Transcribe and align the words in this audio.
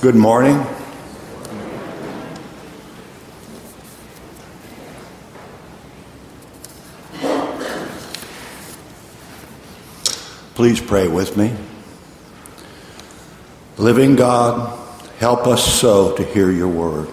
Good 0.00 0.14
morning. 0.14 0.64
Please 10.54 10.80
pray 10.80 11.08
with 11.08 11.36
me. 11.36 11.52
Living 13.76 14.14
God, 14.14 14.78
help 15.18 15.48
us 15.48 15.66
so 15.80 16.14
to 16.14 16.22
hear 16.22 16.52
your 16.52 16.68
word, 16.68 17.08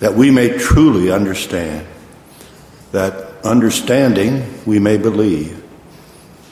that 0.00 0.12
we 0.12 0.30
may 0.30 0.58
truly 0.58 1.10
understand, 1.10 1.86
that 2.92 3.42
understanding 3.42 4.44
we 4.66 4.78
may 4.78 4.98
believe, 4.98 5.64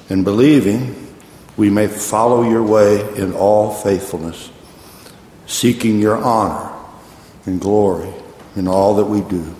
and 0.08 0.24
believing 0.24 1.14
we 1.58 1.68
may 1.68 1.86
follow 1.86 2.48
your 2.48 2.62
way 2.62 3.14
in 3.18 3.34
all 3.34 3.74
faithfulness 3.74 4.48
seeking 5.46 5.98
your 6.00 6.16
honor 6.16 6.70
and 7.46 7.60
glory 7.60 8.12
in 8.56 8.68
all 8.68 8.96
that 8.96 9.04
we 9.04 9.20
do. 9.22 9.54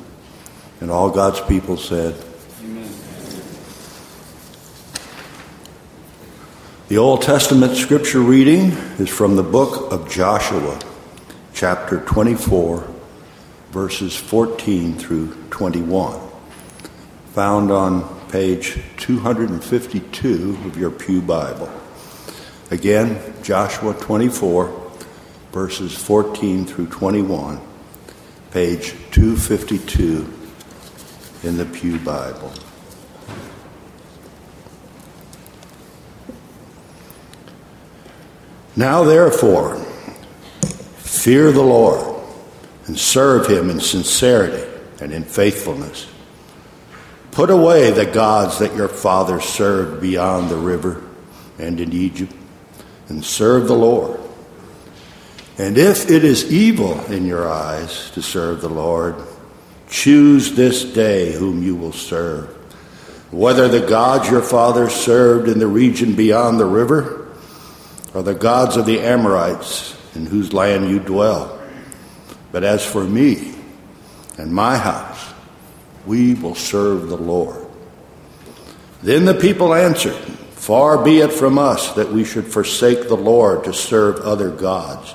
And 0.80 0.90
all 0.90 1.10
God's 1.10 1.40
people 1.40 1.76
said, 1.76 2.14
Amen. 2.62 2.90
The 6.88 6.98
Old 6.98 7.22
Testament 7.22 7.76
scripture 7.76 8.20
reading 8.20 8.72
is 8.98 9.08
from 9.08 9.36
the 9.36 9.42
book 9.42 9.92
of 9.92 10.10
Joshua, 10.10 10.78
chapter 11.52 12.00
24, 12.00 12.86
verses 13.70 14.16
14 14.16 14.94
through 14.94 15.34
21, 15.50 16.20
found 17.32 17.70
on 17.70 18.20
page 18.30 18.78
252 18.98 20.58
of 20.64 20.76
your 20.76 20.90
Pew 20.90 21.22
Bible. 21.22 21.70
Again, 22.70 23.20
Joshua 23.42 23.94
24 23.94 24.83
verses 25.54 25.96
14 25.96 26.66
through 26.66 26.88
21, 26.88 27.60
page 28.50 28.92
252 29.12 30.28
in 31.44 31.56
the 31.56 31.64
Pew 31.64 31.96
Bible. 32.00 32.52
Now, 38.74 39.04
therefore, 39.04 39.76
fear 40.96 41.52
the 41.52 41.62
Lord 41.62 42.20
and 42.86 42.98
serve 42.98 43.46
him 43.46 43.70
in 43.70 43.78
sincerity 43.78 44.68
and 45.00 45.12
in 45.12 45.22
faithfulness. 45.22 46.08
Put 47.30 47.50
away 47.50 47.92
the 47.92 48.06
gods 48.06 48.58
that 48.58 48.74
your 48.74 48.88
fathers 48.88 49.44
served 49.44 50.02
beyond 50.02 50.50
the 50.50 50.56
river 50.56 51.04
and 51.60 51.78
in 51.78 51.92
Egypt, 51.92 52.34
and 53.08 53.24
serve 53.24 53.68
the 53.68 53.76
Lord. 53.76 54.23
And 55.56 55.78
if 55.78 56.10
it 56.10 56.24
is 56.24 56.52
evil 56.52 57.00
in 57.12 57.26
your 57.26 57.48
eyes 57.48 58.10
to 58.12 58.22
serve 58.22 58.60
the 58.60 58.68
Lord, 58.68 59.14
choose 59.88 60.52
this 60.52 60.82
day 60.82 61.32
whom 61.32 61.62
you 61.62 61.76
will 61.76 61.92
serve, 61.92 62.48
whether 63.30 63.68
the 63.68 63.86
gods 63.86 64.28
your 64.28 64.42
fathers 64.42 64.92
served 64.92 65.48
in 65.48 65.60
the 65.60 65.66
region 65.68 66.16
beyond 66.16 66.58
the 66.58 66.66
river, 66.66 67.28
or 68.14 68.22
the 68.22 68.34
gods 68.34 68.76
of 68.76 68.86
the 68.86 69.00
Amorites 69.00 69.96
in 70.16 70.26
whose 70.26 70.52
land 70.52 70.88
you 70.88 70.98
dwell. 70.98 71.60
But 72.50 72.64
as 72.64 72.84
for 72.84 73.04
me 73.04 73.54
and 74.38 74.52
my 74.52 74.76
house, 74.76 75.34
we 76.06 76.34
will 76.34 76.54
serve 76.54 77.08
the 77.08 77.16
Lord. 77.16 77.64
Then 79.02 79.24
the 79.24 79.34
people 79.34 79.74
answered, 79.74 80.14
Far 80.14 81.04
be 81.04 81.18
it 81.18 81.32
from 81.32 81.58
us 81.58 81.92
that 81.94 82.10
we 82.10 82.24
should 82.24 82.46
forsake 82.46 83.08
the 83.08 83.16
Lord 83.16 83.64
to 83.64 83.72
serve 83.72 84.16
other 84.20 84.50
gods. 84.50 85.14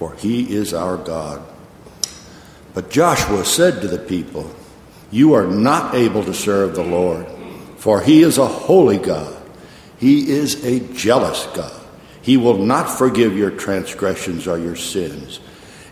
for 0.00 0.14
he 0.14 0.50
is 0.50 0.72
our 0.72 0.96
God. 0.96 1.42
But 2.72 2.88
Joshua 2.88 3.44
said 3.44 3.82
to 3.82 3.86
the 3.86 3.98
people, 3.98 4.50
You 5.10 5.34
are 5.34 5.46
not 5.46 5.94
able 5.94 6.24
to 6.24 6.32
serve 6.32 6.74
the 6.74 6.82
Lord, 6.82 7.26
for 7.76 8.00
he 8.00 8.22
is 8.22 8.38
a 8.38 8.46
holy 8.46 8.96
God. 8.96 9.36
He 9.98 10.30
is 10.30 10.64
a 10.64 10.80
jealous 10.94 11.46
God. 11.54 11.78
He 12.22 12.38
will 12.38 12.56
not 12.56 12.86
forgive 12.86 13.36
your 13.36 13.50
transgressions 13.50 14.48
or 14.48 14.58
your 14.58 14.74
sins. 14.74 15.38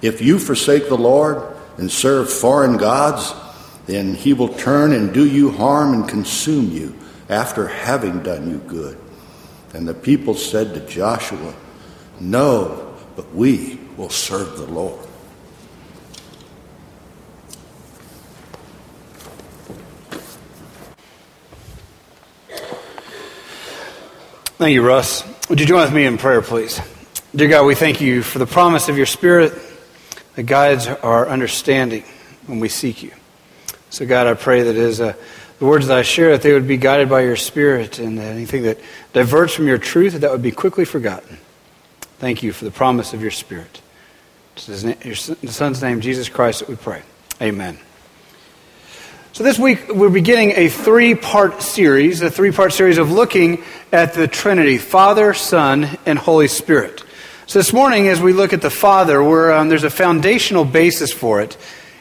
If 0.01 0.23
you 0.23 0.39
forsake 0.39 0.89
the 0.89 0.97
Lord 0.97 1.43
and 1.77 1.93
serve 1.93 2.33
foreign 2.33 2.79
gods, 2.79 3.35
then 3.85 4.15
he 4.15 4.33
will 4.33 4.55
turn 4.55 4.93
and 4.93 5.13
do 5.13 5.27
you 5.27 5.51
harm 5.51 5.93
and 5.93 6.09
consume 6.09 6.71
you 6.71 6.97
after 7.29 7.67
having 7.67 8.23
done 8.23 8.49
you 8.49 8.57
good. 8.57 8.99
And 9.75 9.87
the 9.87 9.93
people 9.93 10.33
said 10.33 10.73
to 10.73 10.81
Joshua, 10.87 11.53
No, 12.19 12.97
but 13.15 13.35
we 13.35 13.78
will 13.99 14.09
serve 14.09 14.57
the 14.57 14.67
Lord. 14.67 15.05
Thank 24.57 24.75
you, 24.75 24.87
Russ. 24.87 25.25
Would 25.49 25.61
you 25.61 25.67
join 25.67 25.83
with 25.83 25.93
me 25.93 26.05
in 26.05 26.17
prayer, 26.17 26.43
please? 26.43 26.81
Dear 27.35 27.49
God, 27.49 27.67
we 27.67 27.75
thank 27.75 28.01
you 28.01 28.23
for 28.23 28.39
the 28.39 28.47
promise 28.47 28.89
of 28.89 28.97
your 28.97 29.07
Spirit 29.07 29.53
that 30.37 30.45
guides 30.45 30.87
our 30.87 31.29
understanding 31.29 32.05
when 32.47 32.61
we 32.61 32.69
seek 32.69 33.03
you. 33.03 33.13
So, 33.91 34.07
God, 34.07 34.27
I 34.29 34.35
pray 34.35 34.63
that 34.63 34.77
as 34.77 35.01
uh, 35.01 35.15
the 35.59 35.65
words 35.65 35.89
that 35.89 35.99
I 35.99 36.03
share, 36.03 36.31
that 36.33 36.43
they 36.43 36.53
would 36.53 36.69
be 36.69 36.77
guided 36.77 37.09
by 37.09 37.23
your 37.23 37.37
Spirit, 37.37 37.99
and 37.99 38.19
anything 38.19 38.63
that 38.63 38.79
diverts 39.13 39.55
from 39.55 39.67
your 39.67 39.79
truth, 39.79 40.13
that, 40.13 40.21
that 40.21 40.31
would 40.31 40.43
be 40.43 40.53
quickly 40.53 40.85
forgotten. 40.85 41.39
Thank 42.19 42.43
you 42.43 42.53
for 42.53 42.65
the 42.65 42.71
promise 42.71 43.13
of 43.13 43.23
your 43.23 43.31
Spirit. 43.31 43.81
In 44.67 44.97
your 45.05 45.15
son's 45.15 45.81
name, 45.81 46.01
Jesus 46.01 46.29
Christ, 46.29 46.61
that 46.61 46.69
we 46.69 46.75
pray. 46.75 47.03
Amen. 47.41 47.79
So 49.33 49.45
this 49.45 49.57
week 49.57 49.89
we're 49.89 50.11
beginning 50.11 50.55
a 50.57 50.69
three-part 50.69 51.63
series, 51.63 52.23
a 52.23 52.31
three-part 52.31 52.73
series 52.73 52.99
of 52.99 53.13
looking 53.13 53.63
at 53.93 54.15
the 54.15 54.27
Trinity, 54.27 54.79
Father, 54.79 55.33
Son, 55.33 55.89
and 56.07 56.19
Holy 56.19 56.49
Spirit. 56.49 57.05
So 57.47 57.61
this 57.61 57.73
morning, 57.73 58.09
as 58.09 58.21
we 58.21 58.33
look 58.33 58.53
at 58.53 58.61
the 58.61 58.69
Father, 58.69 59.53
um, 59.53 59.69
there's 59.69 59.85
a 59.85 59.91
foundational 59.91 60.65
basis 60.65 61.13
for 61.13 61.41
it. 61.41 61.57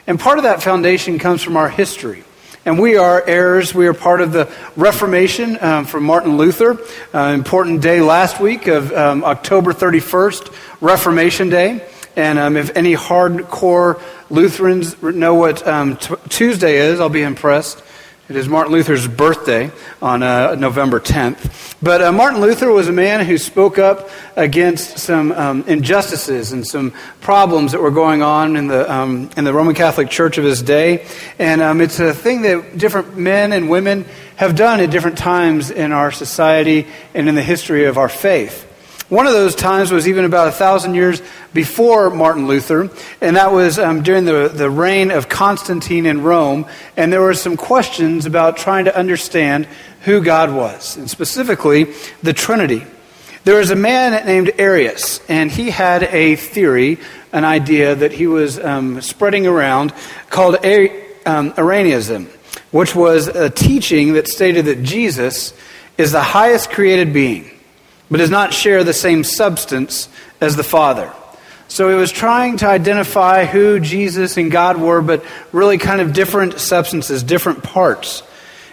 And 0.07 0.19
part 0.19 0.39
of 0.39 0.43
that 0.45 0.63
foundation 0.63 1.19
comes 1.19 1.43
from 1.43 1.57
our 1.57 1.69
history. 1.69 2.23
And 2.65 2.79
we 2.79 2.97
are 2.97 3.23
heirs. 3.27 3.75
We 3.75 3.85
are 3.85 3.93
part 3.93 4.19
of 4.19 4.31
the 4.31 4.51
Reformation 4.75 5.63
um, 5.63 5.85
from 5.85 6.05
Martin 6.05 6.37
Luther. 6.37 6.79
Uh, 7.13 7.33
important 7.33 7.81
day 7.81 8.01
last 8.01 8.39
week 8.41 8.65
of 8.65 8.91
um, 8.93 9.23
October 9.23 9.73
31st, 9.73 10.53
Reformation 10.81 11.49
Day. 11.49 11.87
And 12.17 12.39
um, 12.39 12.57
if 12.57 12.75
any 12.75 12.95
hardcore 12.95 14.01
Lutherans 14.31 15.01
know 15.03 15.35
what 15.35 15.65
um, 15.67 15.97
t- 15.97 16.15
Tuesday 16.29 16.77
is, 16.77 16.99
I'll 16.99 17.09
be 17.09 17.21
impressed. 17.21 17.83
It 18.27 18.35
is 18.35 18.49
Martin 18.49 18.73
Luther's 18.73 19.07
birthday 19.07 19.71
on 20.01 20.23
uh, 20.23 20.55
November 20.55 20.99
10th. 20.99 21.77
But 21.81 22.01
uh, 22.01 22.11
Martin 22.11 22.41
Luther 22.41 22.71
was 22.71 22.87
a 22.87 22.91
man 22.91 23.23
who 23.23 23.37
spoke 23.37 23.77
up 23.77 24.09
against 24.35 24.97
some 24.97 25.31
um, 25.31 25.63
injustices 25.67 26.53
and 26.53 26.65
some 26.65 26.91
problems 27.21 27.73
that 27.73 27.81
were 27.81 27.91
going 27.91 28.23
on 28.23 28.57
in 28.57 28.67
the, 28.67 28.91
um, 28.91 29.29
in 29.37 29.43
the 29.43 29.53
Roman 29.53 29.75
Catholic 29.75 30.09
Church 30.09 30.39
of 30.39 30.43
his 30.43 30.63
day. 30.63 31.05
And 31.37 31.61
um, 31.61 31.81
it's 31.81 31.99
a 31.99 32.15
thing 32.15 32.41
that 32.41 32.79
different 32.79 33.15
men 33.15 33.53
and 33.53 33.69
women 33.69 34.05
have 34.37 34.55
done 34.55 34.79
at 34.79 34.89
different 34.89 35.19
times 35.19 35.69
in 35.69 35.91
our 35.91 36.11
society 36.11 36.87
and 37.13 37.29
in 37.29 37.35
the 37.35 37.43
history 37.43 37.85
of 37.85 37.99
our 37.99 38.09
faith. 38.09 38.66
One 39.09 39.25
of 39.25 39.31
those 39.31 39.55
times 39.55 39.89
was 39.89 40.05
even 40.05 40.25
about 40.25 40.49
a 40.49 40.51
thousand 40.51 40.93
years 40.95 41.21
before 41.53 42.09
Martin 42.09 42.45
Luther, 42.45 42.89
and 43.21 43.37
that 43.37 43.53
was 43.53 43.79
um, 43.79 44.03
during 44.03 44.25
the, 44.25 44.49
the 44.49 44.69
reign 44.69 45.11
of 45.11 45.29
Constantine 45.29 46.05
in 46.05 46.23
Rome. 46.23 46.65
And 46.97 47.13
there 47.13 47.21
were 47.21 47.33
some 47.33 47.55
questions 47.55 48.25
about 48.25 48.57
trying 48.57 48.83
to 48.83 48.97
understand 48.97 49.65
who 50.01 50.21
God 50.21 50.53
was, 50.53 50.97
and 50.97 51.09
specifically 51.09 51.93
the 52.21 52.33
Trinity. 52.33 52.83
There 53.45 53.59
was 53.59 53.71
a 53.71 53.77
man 53.77 54.25
named 54.25 54.51
Arius, 54.57 55.21
and 55.29 55.49
he 55.49 55.69
had 55.69 56.03
a 56.03 56.35
theory, 56.35 56.97
an 57.31 57.45
idea 57.45 57.95
that 57.95 58.11
he 58.11 58.27
was 58.27 58.59
um, 58.59 58.99
spreading 58.99 59.47
around 59.47 59.93
called 60.29 60.57
um, 61.25 61.53
Arianism, 61.55 62.27
which 62.71 62.93
was 62.93 63.29
a 63.29 63.49
teaching 63.49 64.13
that 64.13 64.27
stated 64.27 64.65
that 64.65 64.83
Jesus 64.83 65.53
is 65.97 66.11
the 66.11 66.21
highest 66.21 66.71
created 66.71 67.13
being 67.13 67.56
but 68.09 68.17
does 68.17 68.29
not 68.29 68.53
share 68.53 68.83
the 68.83 68.93
same 68.93 69.23
substance 69.23 70.09
as 70.39 70.55
the 70.55 70.63
Father. 70.63 71.11
So 71.67 71.89
he 71.89 71.95
was 71.95 72.11
trying 72.11 72.57
to 72.57 72.67
identify 72.67 73.45
who 73.45 73.79
Jesus 73.79 74.37
and 74.37 74.49
God 74.51 74.77
were, 74.77 75.01
but 75.01 75.23
really 75.51 75.77
kind 75.77 75.99
of 75.99 76.13
different 76.13 76.59
substances, 76.59 77.23
different 77.23 77.63
parts. 77.63 78.23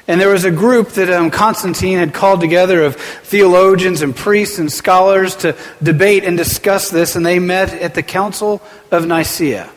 And 0.06 0.20
there 0.20 0.28
was 0.28 0.44
a 0.44 0.50
group 0.50 0.90
that 0.90 1.10
um, 1.10 1.30
Constantine 1.30 1.98
had 1.98 2.12
called 2.12 2.40
together 2.40 2.82
of 2.82 2.96
theologians 2.96 4.02
and 4.02 4.14
priests 4.14 4.58
and 4.58 4.70
scholars 4.70 5.34
to 5.36 5.56
debate 5.82 6.24
and 6.24 6.36
discuss 6.36 6.90
this, 6.90 7.16
and 7.16 7.24
they 7.24 7.38
met 7.38 7.72
at 7.72 7.94
the 7.94 8.02
Council 8.02 8.60
of 8.90 9.06
Nicaea. 9.06 9.70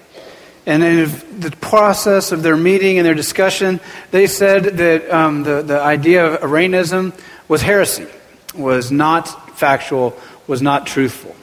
And 0.66 0.84
in 0.84 1.40
the 1.40 1.56
process 1.62 2.34
of 2.34 2.44
their 2.44 2.58
meeting 2.58 2.98
and 2.98 3.06
their 3.06 3.16
discussion, 3.16 3.80
they 4.12 4.28
said 4.28 4.64
that 4.78 5.10
um, 5.10 5.44
the, 5.44 5.62
the 5.62 5.80
idea 5.80 6.26
of 6.26 6.44
Arianism 6.44 7.14
was 7.48 7.62
heresy, 7.62 8.06
was 8.58 8.92
not 8.92 9.58
factual, 9.58 10.18
was 10.48 10.62
not 10.62 10.88
truthful. 10.88 11.36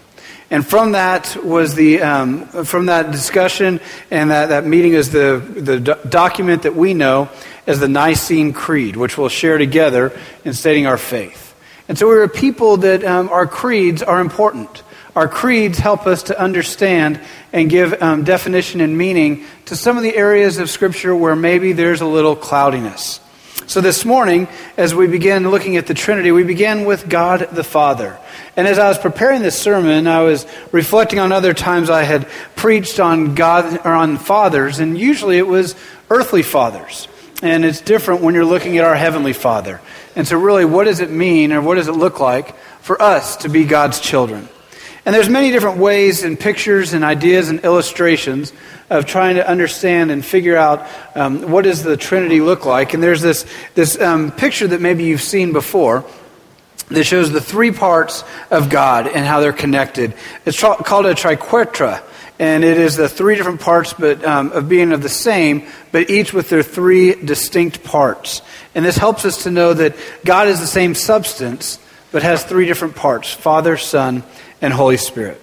And 0.50 0.66
from 0.66 0.93
that 0.93 1.37
was 1.43 1.75
the 1.75 2.02
um, 2.02 2.46
from 2.64 2.87
that 2.87 3.11
discussion 3.11 3.81
and 4.11 4.31
that, 4.31 4.50
that 4.50 4.66
meeting 4.66 4.93
is 4.93 5.11
the 5.11 5.38
the 5.38 5.81
do- 5.81 6.08
document 6.08 6.62
that 6.62 6.76
we 6.76 6.94
know 6.94 7.28
as 7.66 7.81
the 7.81 7.88
Nicene 7.88 8.52
Creed, 8.52 8.96
which 8.96 9.16
we'll 9.16 9.28
share 9.28 9.58
together 9.58 10.12
in 10.44 10.52
stating 10.52 10.87
our 10.87 10.99
faith. 10.99 11.55
And 11.88 11.99
so 11.99 12.06
we're 12.06 12.22
a 12.22 12.28
people 12.28 12.78
that 12.78 13.05
um, 13.05 13.28
our 13.31 13.46
creeds 13.46 14.02
are 14.02 14.20
important. 14.20 14.82
Our 15.16 15.28
creeds 15.28 15.78
help 15.78 16.06
us 16.06 16.25
to 16.25 16.38
understand 16.38 17.20
and 17.52 17.70
give 17.70 18.02
um, 18.02 18.25
definition 18.25 18.81
and 18.81 18.99
meaning 18.99 19.44
to 19.66 19.76
some 19.76 19.96
of 19.96 20.02
the 20.02 20.16
areas 20.16 20.58
of 20.58 20.69
Scripture 20.70 21.14
where 21.14 21.37
maybe 21.37 21.72
there's 21.72 22.00
a 22.00 22.06
little 22.06 22.37
cloudiness. 22.37 23.20
So 23.66 23.81
this 23.81 24.05
morning, 24.05 24.46
as 24.76 24.94
we 24.94 25.06
begin 25.06 25.50
looking 25.50 25.78
at 25.78 25.87
the 25.87 25.94
Trinity, 25.94 26.31
we 26.31 26.44
begin 26.44 26.84
with 26.84 27.08
God 27.08 27.49
the 27.52 27.64
Father. 27.64 28.19
And 28.56 28.69
as 28.69 28.78
I 28.78 28.88
was 28.88 28.99
preparing 28.99 29.40
this 29.40 29.58
sermon, 29.58 30.06
I 30.06 30.20
was 30.20 30.46
reflecting 30.70 31.19
on 31.19 31.32
other 31.32 31.55
times 31.55 31.88
I 31.88 32.02
had 32.02 32.28
preached 32.56 33.00
on 33.00 33.34
God 33.34 33.81
or 33.87 33.93
on 33.93 34.19
fathers, 34.19 34.81
and 34.81 34.99
usually 34.99 35.38
it 35.38 35.46
was 35.46 35.75
earthly 36.11 36.43
fathers. 36.43 37.08
And 37.43 37.64
it's 37.64 37.81
different 37.81 38.20
when 38.20 38.34
you're 38.34 38.44
looking 38.44 38.76
at 38.76 38.84
our 38.84 38.94
Heavenly 38.94 39.32
Father. 39.32 39.81
And 40.14 40.28
so, 40.28 40.38
really, 40.38 40.66
what 40.66 40.84
does 40.84 41.00
it 41.00 41.11
mean 41.11 41.52
or 41.52 41.62
what 41.62 41.76
does 41.76 41.88
it 41.88 41.93
look 41.93 42.20
like 42.20 42.56
for 42.81 43.00
us 43.00 43.38
to 43.38 43.49
be 43.49 43.64
God's 43.64 43.99
children? 43.99 44.49
And 45.06 45.14
there's 45.14 45.28
many 45.28 45.50
different 45.50 45.78
ways 45.78 46.22
and 46.22 46.40
pictures 46.40 46.94
and 46.94 47.04
ideas 47.04 47.50
and 47.50 47.60
illustrations 47.60 48.52
of 48.88 49.04
trying 49.04 49.36
to 49.36 49.46
understand 49.46 50.10
and 50.10 50.24
figure 50.24 50.56
out 50.56 50.86
um, 51.14 51.50
what 51.50 51.64
does 51.64 51.82
the 51.82 51.96
Trinity 51.96 52.40
look 52.40 52.64
like. 52.64 52.94
And 52.94 53.02
there's 53.02 53.20
this, 53.20 53.44
this 53.74 54.00
um, 54.00 54.32
picture 54.32 54.66
that 54.66 54.80
maybe 54.80 55.04
you've 55.04 55.20
seen 55.20 55.52
before 55.52 56.04
that 56.88 57.04
shows 57.04 57.32
the 57.32 57.40
three 57.40 57.70
parts 57.70 58.24
of 58.50 58.70
God 58.70 59.06
and 59.06 59.26
how 59.26 59.40
they're 59.40 59.52
connected. 59.52 60.14
It's 60.46 60.56
tra- 60.56 60.76
called 60.76 61.06
a 61.06 61.14
triquetra 61.14 62.02
and 62.38 62.64
it 62.64 62.78
is 62.78 62.96
the 62.96 63.08
three 63.08 63.36
different 63.36 63.60
parts 63.60 63.92
but 63.92 64.24
um, 64.24 64.50
of 64.52 64.68
being 64.68 64.92
of 64.92 65.02
the 65.02 65.08
same 65.08 65.66
but 65.92 66.10
each 66.10 66.32
with 66.32 66.48
their 66.48 66.62
three 66.62 67.14
distinct 67.14 67.84
parts 67.84 68.42
and 68.74 68.84
this 68.84 68.96
helps 68.96 69.24
us 69.24 69.44
to 69.44 69.50
know 69.50 69.72
that 69.72 69.94
god 70.24 70.48
is 70.48 70.60
the 70.60 70.66
same 70.66 70.94
substance 70.94 71.78
but 72.10 72.22
has 72.22 72.44
three 72.44 72.66
different 72.66 72.96
parts 72.96 73.32
father 73.32 73.76
son 73.76 74.22
and 74.64 74.75
holy 74.75 74.96
spirit 74.96 75.40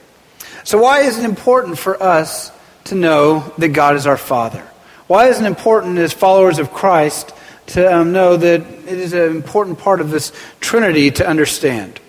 so 0.63 0.77
why 0.77 1.01
is 1.01 1.17
it 1.17 1.25
important 1.25 1.77
for 1.77 2.01
us 2.01 2.51
to 2.85 2.95
know 2.95 3.53
that 3.57 3.69
god 3.69 3.95
is 3.95 4.05
our 4.05 4.17
father 4.17 4.61
why 5.07 5.27
is 5.27 5.39
it 5.39 5.45
important 5.45 5.97
as 5.97 6.11
followers 6.11 6.59
of 6.59 6.71
christ 6.71 7.33
to 7.67 7.93
um, 7.93 8.11
know 8.11 8.35
that 8.35 8.61
it 8.61 8.99
is 8.99 9.13
an 9.13 9.31
important 9.31 9.79
part 9.79 10.01
of 10.01 10.09
this 10.09 10.33
trinity 10.59 11.11
to 11.11 11.25
understand 11.25 11.99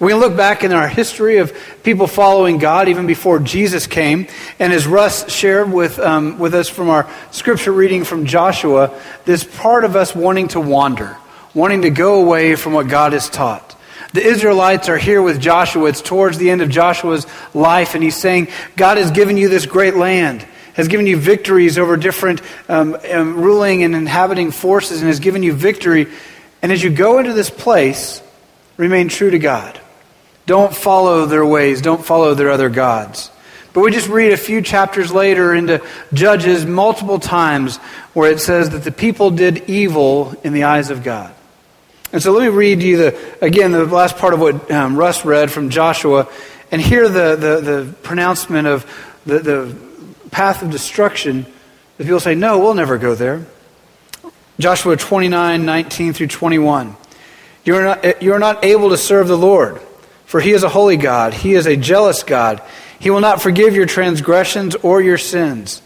we 0.00 0.12
look 0.12 0.36
back 0.36 0.64
in 0.64 0.72
our 0.72 0.88
history 0.88 1.38
of 1.38 1.56
people 1.84 2.08
following 2.08 2.58
God 2.58 2.88
even 2.88 3.06
before 3.06 3.38
Jesus 3.38 3.86
came. 3.86 4.26
And 4.58 4.72
as 4.72 4.88
Russ 4.88 5.32
shared 5.32 5.72
with, 5.72 6.00
um, 6.00 6.38
with 6.38 6.52
us 6.54 6.68
from 6.68 6.90
our 6.90 7.08
scripture 7.30 7.72
reading 7.72 8.02
from 8.02 8.26
Joshua, 8.26 9.00
this 9.24 9.44
part 9.44 9.84
of 9.84 9.94
us 9.94 10.14
wanting 10.14 10.48
to 10.48 10.60
wander, 10.60 11.16
wanting 11.54 11.82
to 11.82 11.90
go 11.90 12.20
away 12.20 12.56
from 12.56 12.72
what 12.72 12.88
God 12.88 13.12
has 13.12 13.30
taught. 13.30 13.73
The 14.14 14.22
Israelites 14.24 14.88
are 14.88 14.96
here 14.96 15.20
with 15.20 15.40
Joshua. 15.40 15.88
It's 15.88 16.00
towards 16.00 16.38
the 16.38 16.48
end 16.48 16.62
of 16.62 16.68
Joshua's 16.68 17.26
life, 17.52 17.96
and 17.96 18.04
he's 18.04 18.14
saying, 18.14 18.46
God 18.76 18.96
has 18.96 19.10
given 19.10 19.36
you 19.36 19.48
this 19.48 19.66
great 19.66 19.96
land, 19.96 20.46
has 20.74 20.86
given 20.86 21.08
you 21.08 21.16
victories 21.16 21.78
over 21.78 21.96
different 21.96 22.40
um, 22.68 22.96
um, 23.12 23.34
ruling 23.34 23.82
and 23.82 23.92
inhabiting 23.96 24.52
forces, 24.52 25.00
and 25.00 25.08
has 25.08 25.18
given 25.18 25.42
you 25.42 25.52
victory. 25.52 26.06
And 26.62 26.70
as 26.70 26.80
you 26.80 26.90
go 26.90 27.18
into 27.18 27.32
this 27.32 27.50
place, 27.50 28.22
remain 28.76 29.08
true 29.08 29.30
to 29.30 29.40
God. 29.40 29.80
Don't 30.46 30.72
follow 30.72 31.26
their 31.26 31.44
ways. 31.44 31.82
Don't 31.82 32.06
follow 32.06 32.34
their 32.34 32.52
other 32.52 32.68
gods. 32.68 33.32
But 33.72 33.80
we 33.80 33.90
just 33.90 34.08
read 34.08 34.32
a 34.32 34.36
few 34.36 34.62
chapters 34.62 35.10
later 35.10 35.52
into 35.52 35.84
Judges 36.12 36.64
multiple 36.64 37.18
times 37.18 37.78
where 38.12 38.30
it 38.30 38.38
says 38.38 38.70
that 38.70 38.84
the 38.84 38.92
people 38.92 39.32
did 39.32 39.68
evil 39.68 40.36
in 40.44 40.52
the 40.52 40.62
eyes 40.62 40.90
of 40.90 41.02
God. 41.02 41.33
And 42.14 42.22
so 42.22 42.30
let 42.30 42.42
me 42.42 42.48
read 42.48 42.80
you 42.80 42.96
the 42.96 43.44
again 43.44 43.72
the 43.72 43.86
last 43.86 44.18
part 44.18 44.34
of 44.34 44.40
what 44.40 44.70
um, 44.70 44.94
Russ 44.94 45.24
read 45.24 45.50
from 45.50 45.68
Joshua, 45.68 46.28
and 46.70 46.80
hear 46.80 47.08
the, 47.08 47.34
the, 47.34 47.60
the 47.60 47.92
pronouncement 48.04 48.68
of 48.68 48.86
the, 49.26 49.40
the 49.40 49.76
path 50.30 50.62
of 50.62 50.70
destruction. 50.70 51.44
The 51.98 52.04
people 52.04 52.20
say, 52.20 52.36
"No, 52.36 52.60
we'll 52.60 52.74
never 52.74 52.98
go 52.98 53.16
there." 53.16 53.44
Joshua 54.60 54.96
29, 54.96 55.66
19 55.66 56.12
through 56.12 56.28
21. 56.28 56.96
You 57.64 57.74
are 57.74 57.82
not, 57.82 58.22
you 58.22 58.32
are 58.32 58.38
not 58.38 58.64
able 58.64 58.90
to 58.90 58.96
serve 58.96 59.26
the 59.26 59.36
Lord. 59.36 59.80
For 60.24 60.40
he 60.40 60.52
is 60.52 60.62
a 60.62 60.68
holy 60.68 60.96
God, 60.96 61.34
he 61.34 61.54
is 61.54 61.66
a 61.66 61.76
jealous 61.76 62.22
God. 62.22 62.62
He 63.00 63.10
will 63.10 63.22
not 63.22 63.42
forgive 63.42 63.74
your 63.74 63.86
transgressions 63.86 64.76
or 64.76 65.02
your 65.02 65.18
sins. 65.18 65.82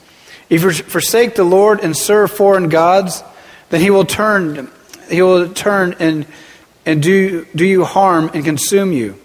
If 0.51 0.63
you 0.63 0.73
forsake 0.73 1.37
the 1.37 1.45
Lord 1.45 1.81
and 1.81 1.97
serve 1.97 2.31
foreign 2.31 2.69
gods, 2.69 3.25
then 3.71 3.81
he 3.81 3.89
will 3.89 4.05
turn 4.05 4.71
he 5.09 5.23
will 5.23 5.49
turn 5.51 5.97
and 5.99 6.27
and 6.87 7.03
do 7.03 7.47
do 7.55 7.65
you 7.65 7.85
harm 7.85 8.31
and 8.35 8.45
consume 8.45 8.93
you 8.93 9.19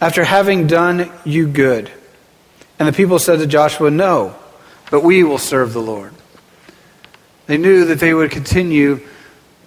after 0.00 0.24
having 0.24 0.66
done 0.66 1.10
you 1.24 1.48
good. 1.48 1.90
And 2.78 2.88
the 2.88 2.92
people 2.92 3.18
said 3.18 3.38
to 3.40 3.46
Joshua, 3.46 3.90
"No, 3.90 4.34
but 4.90 5.02
we 5.02 5.24
will 5.24 5.38
serve 5.38 5.72
the 5.72 5.82
Lord." 5.82 6.12
They 7.46 7.58
knew 7.58 7.86
that 7.86 7.98
they 7.98 8.14
would 8.14 8.30
continue 8.30 9.00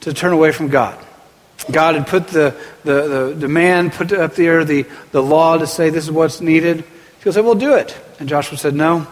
to 0.01 0.13
turn 0.13 0.31
away 0.31 0.51
from 0.51 0.69
God. 0.69 0.97
God 1.71 1.95
had 1.95 2.07
put 2.07 2.27
the, 2.27 2.55
the, 2.84 3.07
the 3.07 3.36
demand, 3.39 3.93
put 3.93 4.12
up 4.12 4.36
there 4.36 4.65
the, 4.65 4.86
the 5.12 5.22
law 5.22 5.57
to 5.57 5.67
say 5.67 5.89
this 5.89 6.05
is 6.05 6.12
what's 6.12 6.41
needed. 6.41 6.84
People 7.19 7.34
said, 7.34 7.46
We'll 7.46 7.55
do 7.55 7.75
it. 7.75 7.98
And 8.19 8.27
Joshua 8.27 8.57
said, 8.57 8.74
no, 8.74 9.07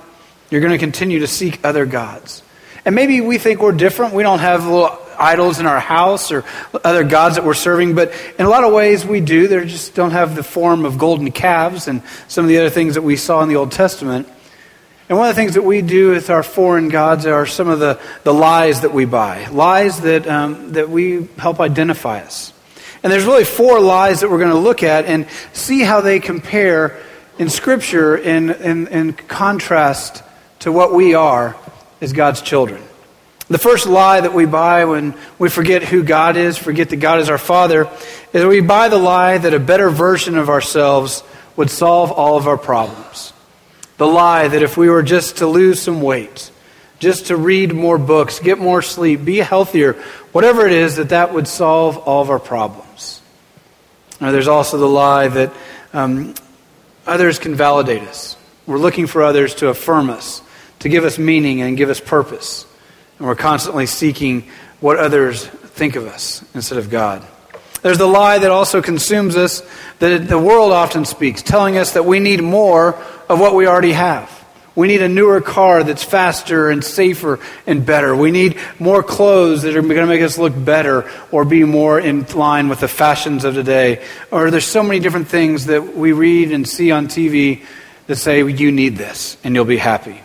you're 0.49 0.61
going 0.61 0.73
to 0.73 0.77
continue 0.77 1.19
to 1.19 1.27
seek 1.27 1.63
other 1.65 1.85
gods. 1.85 2.43
And 2.85 2.95
maybe 2.95 3.21
we 3.21 3.37
think 3.37 3.61
we're 3.61 3.71
different. 3.71 4.13
We 4.13 4.23
don't 4.23 4.39
have 4.39 4.65
a 4.65 4.69
little 4.69 4.99
idols 5.21 5.59
in 5.59 5.65
our 5.65 5.79
house 5.79 6.31
or 6.31 6.43
other 6.83 7.03
gods 7.03 7.35
that 7.35 7.45
we're 7.45 7.53
serving, 7.53 7.95
but 7.95 8.11
in 8.39 8.45
a 8.45 8.49
lot 8.49 8.63
of 8.63 8.73
ways 8.73 9.05
we 9.05 9.21
do. 9.21 9.47
They 9.47 9.65
just 9.65 9.93
don't 9.93 10.11
have 10.11 10.35
the 10.35 10.43
form 10.43 10.85
of 10.85 10.97
golden 10.97 11.31
calves 11.31 11.87
and 11.87 12.01
some 12.27 12.45
of 12.45 12.49
the 12.49 12.57
other 12.57 12.69
things 12.69 12.95
that 12.95 13.03
we 13.03 13.15
saw 13.15 13.41
in 13.43 13.49
the 13.49 13.55
Old 13.55 13.71
Testament. 13.71 14.27
And 15.07 15.17
one 15.17 15.27
of 15.29 15.35
the 15.35 15.41
things 15.41 15.55
that 15.55 15.63
we 15.63 15.81
do 15.81 16.11
with 16.11 16.29
our 16.29 16.41
foreign 16.41 16.87
gods 16.87 17.25
are 17.25 17.45
some 17.45 17.67
of 17.67 17.79
the, 17.79 17.99
the 18.23 18.33
lies 18.33 18.81
that 18.81 18.93
we 18.93 19.05
buy, 19.05 19.47
lies 19.47 19.99
that, 20.01 20.25
um, 20.27 20.73
that 20.73 20.89
we 20.89 21.27
help 21.37 21.59
identify 21.59 22.21
us. 22.21 22.53
And 23.03 23.11
there's 23.11 23.25
really 23.25 23.43
four 23.43 23.79
lies 23.79 24.21
that 24.21 24.29
we're 24.29 24.37
going 24.39 24.51
to 24.51 24.57
look 24.57 24.83
at 24.83 25.05
and 25.05 25.27
see 25.53 25.81
how 25.81 26.01
they 26.01 26.19
compare 26.19 26.97
in 27.37 27.49
Scripture 27.49 28.15
in, 28.15 28.51
in, 28.51 28.87
in 28.87 29.13
contrast 29.13 30.23
to 30.59 30.71
what 30.71 30.93
we 30.93 31.13
are 31.13 31.55
as 31.99 32.13
God's 32.13 32.41
children. 32.41 32.81
The 33.51 33.57
first 33.57 33.85
lie 33.85 34.21
that 34.21 34.33
we 34.33 34.45
buy 34.45 34.85
when 34.85 35.13
we 35.37 35.49
forget 35.49 35.83
who 35.83 36.03
God 36.03 36.37
is, 36.37 36.57
forget 36.57 36.89
that 36.91 36.95
God 37.01 37.19
is 37.19 37.29
our 37.29 37.37
Father, 37.37 37.89
is 38.31 38.45
we 38.45 38.61
buy 38.61 38.87
the 38.87 38.97
lie 38.97 39.39
that 39.39 39.53
a 39.53 39.59
better 39.59 39.89
version 39.89 40.37
of 40.37 40.47
ourselves 40.47 41.21
would 41.57 41.69
solve 41.69 42.13
all 42.13 42.37
of 42.37 42.47
our 42.47 42.57
problems. 42.57 43.33
The 43.97 44.07
lie 44.07 44.47
that 44.47 44.63
if 44.63 44.77
we 44.77 44.89
were 44.89 45.03
just 45.03 45.39
to 45.39 45.47
lose 45.47 45.81
some 45.81 46.01
weight, 46.01 46.49
just 46.99 47.25
to 47.25 47.35
read 47.35 47.73
more 47.73 47.97
books, 47.97 48.39
get 48.39 48.57
more 48.57 48.81
sleep, 48.81 49.25
be 49.25 49.39
healthier, 49.39 49.93
whatever 50.31 50.65
it 50.65 50.71
is, 50.71 50.95
that 50.95 51.09
that 51.09 51.33
would 51.33 51.45
solve 51.45 51.97
all 51.97 52.21
of 52.21 52.29
our 52.29 52.39
problems. 52.39 53.21
Now, 54.21 54.31
there's 54.31 54.47
also 54.47 54.77
the 54.77 54.87
lie 54.87 55.27
that 55.27 55.53
um, 55.91 56.35
others 57.05 57.37
can 57.37 57.55
validate 57.55 58.03
us. 58.03 58.37
We're 58.65 58.77
looking 58.77 59.07
for 59.07 59.23
others 59.23 59.55
to 59.55 59.67
affirm 59.67 60.09
us, 60.09 60.41
to 60.79 60.87
give 60.87 61.03
us 61.03 61.19
meaning 61.19 61.61
and 61.61 61.75
give 61.75 61.89
us 61.89 61.99
purpose. 61.99 62.65
And 63.21 63.27
we're 63.27 63.35
constantly 63.35 63.85
seeking 63.85 64.45
what 64.79 64.97
others 64.97 65.45
think 65.45 65.95
of 65.95 66.07
us 66.07 66.43
instead 66.55 66.79
of 66.79 66.89
God. 66.89 67.23
There's 67.83 67.99
the 67.99 68.07
lie 68.07 68.39
that 68.39 68.49
also 68.49 68.81
consumes 68.81 69.37
us 69.37 69.61
that 69.99 70.27
the 70.27 70.39
world 70.39 70.71
often 70.71 71.05
speaks, 71.05 71.43
telling 71.43 71.77
us 71.77 71.93
that 71.93 72.03
we 72.03 72.19
need 72.19 72.41
more 72.41 72.95
of 73.29 73.39
what 73.39 73.53
we 73.53 73.67
already 73.67 73.91
have. 73.91 74.43
We 74.73 74.87
need 74.87 75.03
a 75.03 75.07
newer 75.07 75.39
car 75.39 75.83
that's 75.83 76.03
faster 76.03 76.71
and 76.71 76.83
safer 76.83 77.39
and 77.67 77.85
better. 77.85 78.15
We 78.15 78.31
need 78.31 78.57
more 78.79 79.03
clothes 79.03 79.61
that 79.61 79.77
are 79.77 79.83
going 79.83 79.97
to 79.97 80.07
make 80.07 80.23
us 80.23 80.39
look 80.39 80.53
better 80.57 81.07
or 81.31 81.45
be 81.45 81.63
more 81.63 81.99
in 81.99 82.25
line 82.25 82.69
with 82.69 82.79
the 82.79 82.87
fashions 82.87 83.45
of 83.45 83.53
today. 83.53 84.03
Or 84.31 84.49
there's 84.49 84.65
so 84.65 84.81
many 84.81 84.99
different 84.99 85.27
things 85.27 85.67
that 85.67 85.95
we 85.95 86.11
read 86.11 86.51
and 86.51 86.67
see 86.67 86.89
on 86.89 87.05
TV 87.05 87.63
that 88.07 88.15
say, 88.15 88.43
you 88.43 88.71
need 88.71 88.97
this 88.97 89.37
and 89.43 89.53
you'll 89.53 89.65
be 89.65 89.77
happy. 89.77 90.19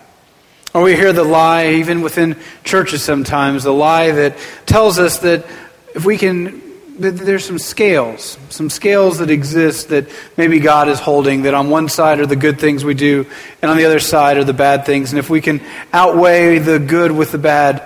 Or 0.77 0.83
we 0.83 0.95
hear 0.95 1.15
the 1.15 1.25
lie, 1.25 1.69
even 1.69 2.03
within 2.03 2.37
churches 2.63 3.03
sometimes, 3.03 3.65
the 3.65 3.73
lie 3.73 4.11
that 4.11 4.37
tells 4.67 4.99
us 4.99 5.21
that 5.21 5.47
if 5.95 6.05
we 6.05 6.19
can 6.19 6.61
there's 6.99 7.47
some 7.47 7.59
scales, 7.59 8.37
some 8.51 8.69
scales 8.69 9.19
that 9.21 9.31
exist 9.31 9.89
that 9.89 10.07
maybe 10.37 10.61
God 10.61 10.91
is 10.91 11.01
holding, 11.01 11.45
that 11.45 11.55
on 11.55 11.71
one 11.71 11.89
side 11.89 12.21
are 12.21 12.27
the 12.27 12.37
good 12.37 12.61
things 12.61 12.85
we 12.85 12.93
do, 12.93 13.25
and 13.63 13.71
on 13.71 13.79
the 13.79 13.87
other 13.87 14.01
side 14.01 14.37
are 14.37 14.45
the 14.45 14.53
bad 14.53 14.85
things. 14.85 15.13
And 15.13 15.19
if 15.19 15.31
we 15.31 15.41
can 15.41 15.63
outweigh 15.95 16.59
the 16.59 16.79
good 16.79 17.11
with 17.11 17.33
the 17.33 17.39
bad, 17.39 17.83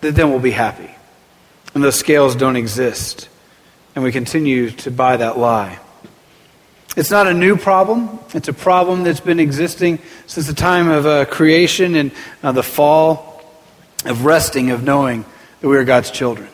that 0.00 0.16
then 0.16 0.30
we'll 0.30 0.40
be 0.40 0.50
happy. 0.50 0.90
And 1.72 1.84
those 1.84 1.96
scales 1.96 2.34
don't 2.34 2.56
exist. 2.56 3.28
And 3.94 4.02
we 4.02 4.10
continue 4.10 4.70
to 4.70 4.90
buy 4.90 5.18
that 5.18 5.38
lie. 5.38 5.78
It's 6.96 7.10
not 7.10 7.26
a 7.26 7.34
new 7.34 7.56
problem. 7.56 8.20
It's 8.34 8.46
a 8.46 8.52
problem 8.52 9.02
that's 9.02 9.20
been 9.20 9.40
existing 9.40 9.98
since 10.26 10.46
the 10.46 10.54
time 10.54 10.88
of 10.88 11.06
uh, 11.06 11.24
creation 11.24 11.96
and 11.96 12.12
uh, 12.42 12.52
the 12.52 12.62
fall, 12.62 13.42
of 14.04 14.24
resting, 14.24 14.70
of 14.70 14.84
knowing 14.84 15.24
that 15.60 15.68
we 15.68 15.76
are 15.76 15.84
God's 15.84 16.12
children. 16.12 16.48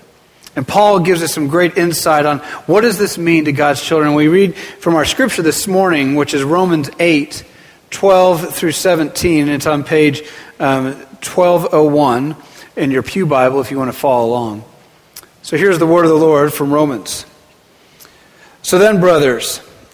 And 0.57 0.67
Paul 0.67 1.01
gives 1.01 1.23
us 1.23 1.35
some 1.35 1.49
great 1.49 1.77
insight 1.77 2.25
on 2.25 2.39
what 2.67 2.81
does 2.81 2.99
this 2.99 3.19
mean 3.19 3.45
to 3.45 3.53
God's 3.53 3.83
children. 3.83 4.15
We 4.15 4.29
read 4.29 4.57
from 4.57 4.95
our 4.95 5.05
scripture 5.05 5.43
this 5.43 5.69
morning, 5.69 6.15
which 6.15 6.33
is 6.33 6.43
Romans 6.43 6.89
8, 6.99 7.45
12 7.91 8.55
through 8.55 8.73
17. 8.73 9.43
and 9.43 9.51
It's 9.51 9.67
on 9.67 9.85
page 9.85 10.23
um, 10.59 10.95
1201 11.23 12.35
in 12.77 12.91
your 12.91 13.03
Pew 13.03 13.27
Bible 13.27 13.61
if 13.61 13.71
you 13.71 13.79
want 13.79 13.93
to 13.93 13.99
follow 13.99 14.31
along. 14.31 14.65
So 15.43 15.59
here's 15.59 15.79
the 15.79 15.87
word 15.87 16.05
of 16.05 16.11
the 16.11 16.17
Lord 16.17 16.53
from 16.53 16.73
Romans. 16.73 17.27
So 18.63 18.79
then, 18.79 19.01
brothers, 19.01 19.61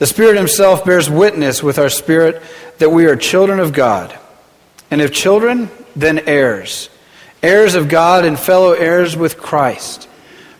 The 0.00 0.06
Spirit 0.06 0.36
Himself 0.36 0.84
bears 0.84 1.08
witness 1.08 1.62
with 1.62 1.78
our 1.78 1.88
spirit 1.88 2.42
that 2.78 2.90
we 2.90 3.06
are 3.06 3.14
children 3.14 3.60
of 3.60 3.72
God. 3.72 4.18
And 4.90 5.00
if 5.00 5.12
children, 5.12 5.70
then 5.94 6.18
heirs 6.26 6.90
heirs 7.42 7.74
of 7.74 7.88
God 7.88 8.24
and 8.24 8.38
fellow 8.38 8.72
heirs 8.72 9.16
with 9.16 9.38
Christ, 9.38 10.08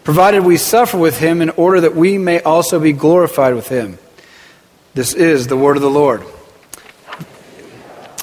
provided 0.05 0.45
we 0.45 0.57
suffer 0.57 0.97
with 0.97 1.19
him 1.19 1.43
in 1.43 1.51
order 1.51 1.83
that 1.83 1.95
we 1.95 2.19
may 2.19 2.41
also 2.41 2.81
be 2.81 2.93
glorified 2.93 3.55
with 3.55 3.69
him. 3.69 3.99
This 4.95 5.13
is 5.13 5.47
the 5.47 5.57
word 5.57 5.77
of 5.77 5.83
the 5.83 5.91
Lord. 5.91 6.25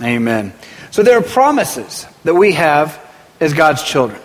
Amen. 0.02 0.54
So 0.92 1.04
there 1.04 1.18
are 1.18 1.24
promises 1.24 2.06
that 2.24 2.34
we 2.34 2.54
have 2.54 3.00
as 3.40 3.54
God's 3.54 3.84
children, 3.84 4.20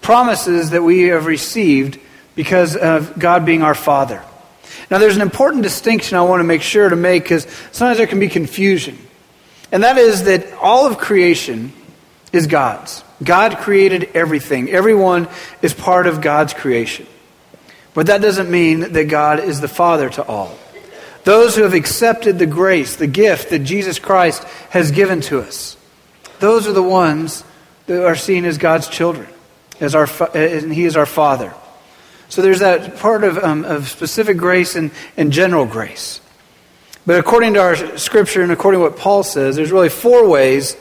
promises 0.00 0.70
that 0.70 0.82
we 0.82 1.04
have 1.04 1.26
received 1.26 1.98
because 2.34 2.76
of 2.76 3.18
God 3.18 3.44
being 3.44 3.62
our 3.62 3.74
Father. 3.74 4.22
Now, 4.90 4.98
there's 4.98 5.16
an 5.16 5.22
important 5.22 5.62
distinction 5.62 6.16
I 6.16 6.22
want 6.22 6.40
to 6.40 6.44
make 6.44 6.62
sure 6.62 6.88
to 6.88 6.96
make 6.96 7.24
because 7.24 7.46
sometimes 7.72 7.98
there 7.98 8.06
can 8.06 8.20
be 8.20 8.28
confusion. 8.28 8.96
And 9.70 9.82
that 9.82 9.98
is 9.98 10.24
that 10.24 10.52
all 10.54 10.86
of 10.86 10.98
creation 10.98 11.72
is 12.32 12.46
God's. 12.46 13.04
God 13.22 13.58
created 13.58 14.10
everything. 14.14 14.70
Everyone 14.70 15.28
is 15.60 15.74
part 15.74 16.06
of 16.06 16.20
God's 16.20 16.54
creation. 16.54 17.06
But 17.92 18.06
that 18.06 18.22
doesn't 18.22 18.50
mean 18.50 18.92
that 18.92 19.04
God 19.04 19.40
is 19.40 19.60
the 19.60 19.68
Father 19.68 20.08
to 20.10 20.24
all. 20.24 20.56
Those 21.24 21.56
who 21.56 21.62
have 21.62 21.74
accepted 21.74 22.38
the 22.38 22.46
grace, 22.46 22.96
the 22.96 23.06
gift 23.06 23.50
that 23.50 23.60
Jesus 23.60 23.98
Christ 23.98 24.44
has 24.70 24.90
given 24.90 25.20
to 25.22 25.40
us, 25.40 25.76
those 26.38 26.66
are 26.66 26.72
the 26.72 26.82
ones 26.82 27.44
that 27.86 28.06
are 28.06 28.14
seen 28.14 28.44
as 28.44 28.56
God's 28.56 28.88
children, 28.88 29.26
as 29.80 29.94
our, 29.94 30.08
and 30.34 30.72
He 30.72 30.84
is 30.84 30.96
our 30.96 31.06
Father. 31.06 31.52
So 32.28 32.42
there's 32.42 32.60
that 32.60 32.98
part 32.98 33.24
of, 33.24 33.38
um, 33.38 33.64
of 33.64 33.88
specific 33.88 34.36
grace 34.36 34.76
and, 34.76 34.90
and 35.16 35.32
general 35.32 35.64
grace. 35.66 36.20
But 37.06 37.18
according 37.18 37.54
to 37.54 37.60
our 37.60 37.96
scripture 37.96 38.42
and 38.42 38.52
according 38.52 38.80
to 38.80 38.82
what 38.84 38.98
Paul 38.98 39.22
says, 39.22 39.56
there's 39.56 39.72
really 39.72 39.88
four 39.88 40.28
ways 40.28 40.76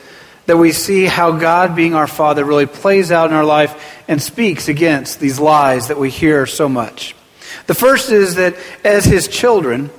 that 0.46 0.58
we 0.58 0.72
see 0.72 1.06
how 1.06 1.32
God, 1.32 1.76
being 1.76 1.94
our 1.94 2.08
Father, 2.08 2.44
really 2.44 2.66
plays 2.66 3.12
out 3.12 3.30
in 3.30 3.36
our 3.36 3.46
life 3.46 4.04
and 4.08 4.22
speaks 4.22 4.68
against 4.68 5.20
these 5.20 5.40
lies 5.40 5.88
that 5.88 5.98
we 5.98 6.10
hear 6.10 6.46
so 6.46 6.68
much. 6.68 7.16
The 7.68 7.76
first 7.76 8.12
is 8.12 8.36
that 8.36 8.56
as 8.84 9.06
His 9.06 9.28
children, 9.28 9.90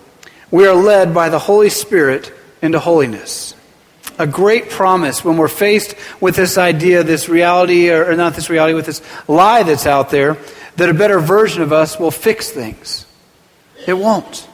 we 0.51 0.67
are 0.67 0.75
led 0.75 1.15
by 1.15 1.29
the 1.29 1.39
Holy 1.39 1.71
Spirit 1.71 2.33
into 2.61 2.79
holiness. 2.79 3.55
A 4.19 4.27
great 4.27 4.69
promise 4.69 5.25
when 5.25 5.37
we're 5.37 5.49
faced 5.49 5.95
with 6.21 6.35
this 6.35 6.59
idea, 6.59 7.05
this 7.05 7.29
reality, 7.29 7.91
or 7.91 8.17
not 8.17 8.35
this 8.35 8.51
reality, 8.51 8.75
with 8.75 8.87
this 8.87 9.01
lie 9.29 9.63
that's 9.63 9.87
out 9.87 10.11
there, 10.11 10.37
that 10.79 10.89
a 10.89 10.95
better 10.95 11.19
version 11.19 11.61
of 11.61 11.73
us 11.73 11.99
will 11.99 12.13
fix 12.13 12.51
things. 12.51 13.05
It 13.87 13.95
won't. 13.95 14.49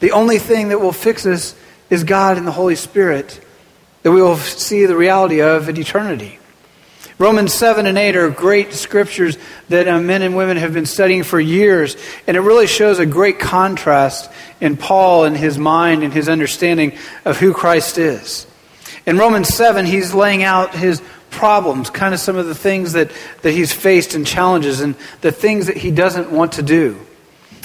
The 0.00 0.12
only 0.12 0.38
thing 0.38 0.68
that 0.68 0.80
will 0.80 0.92
fix 0.92 1.26
us 1.26 1.54
is 1.90 2.02
God 2.02 2.38
and 2.38 2.46
the 2.46 2.52
Holy 2.52 2.76
Spirit 2.76 3.40
that 4.02 4.10
we 4.10 4.22
will 4.22 4.38
see 4.38 4.86
the 4.86 4.96
reality 4.96 5.42
of 5.42 5.68
in 5.68 5.76
eternity. 5.76 6.38
Romans 7.18 7.52
7 7.52 7.86
and 7.86 7.98
8 7.98 8.16
are 8.16 8.30
great 8.30 8.72
scriptures 8.72 9.36
that 9.68 9.86
uh, 9.86 10.00
men 10.00 10.22
and 10.22 10.34
women 10.36 10.56
have 10.56 10.72
been 10.72 10.86
studying 10.86 11.24
for 11.24 11.40
years, 11.40 11.96
and 12.26 12.36
it 12.36 12.40
really 12.40 12.66
shows 12.66 12.98
a 12.98 13.06
great 13.06 13.38
contrast 13.38 14.30
in 14.60 14.76
Paul 14.76 15.24
and 15.24 15.36
his 15.36 15.58
mind 15.58 16.02
and 16.02 16.12
his 16.12 16.28
understanding 16.28 16.96
of 17.24 17.38
who 17.38 17.52
Christ 17.52 17.98
is. 17.98 18.46
In 19.06 19.18
Romans 19.18 19.48
7, 19.48 19.86
he's 19.86 20.14
laying 20.14 20.42
out 20.42 20.74
his 20.74 21.02
problems, 21.36 21.90
kind 21.90 22.12
of 22.12 22.18
some 22.18 22.36
of 22.36 22.46
the 22.46 22.54
things 22.54 22.94
that, 22.94 23.12
that 23.42 23.52
he's 23.52 23.72
faced 23.72 24.14
and 24.14 24.26
challenges, 24.26 24.80
and 24.80 24.96
the 25.20 25.30
things 25.30 25.66
that 25.66 25.76
he 25.76 25.90
doesn't 25.90 26.32
want 26.32 26.52
to 26.52 26.62
do. 26.62 26.98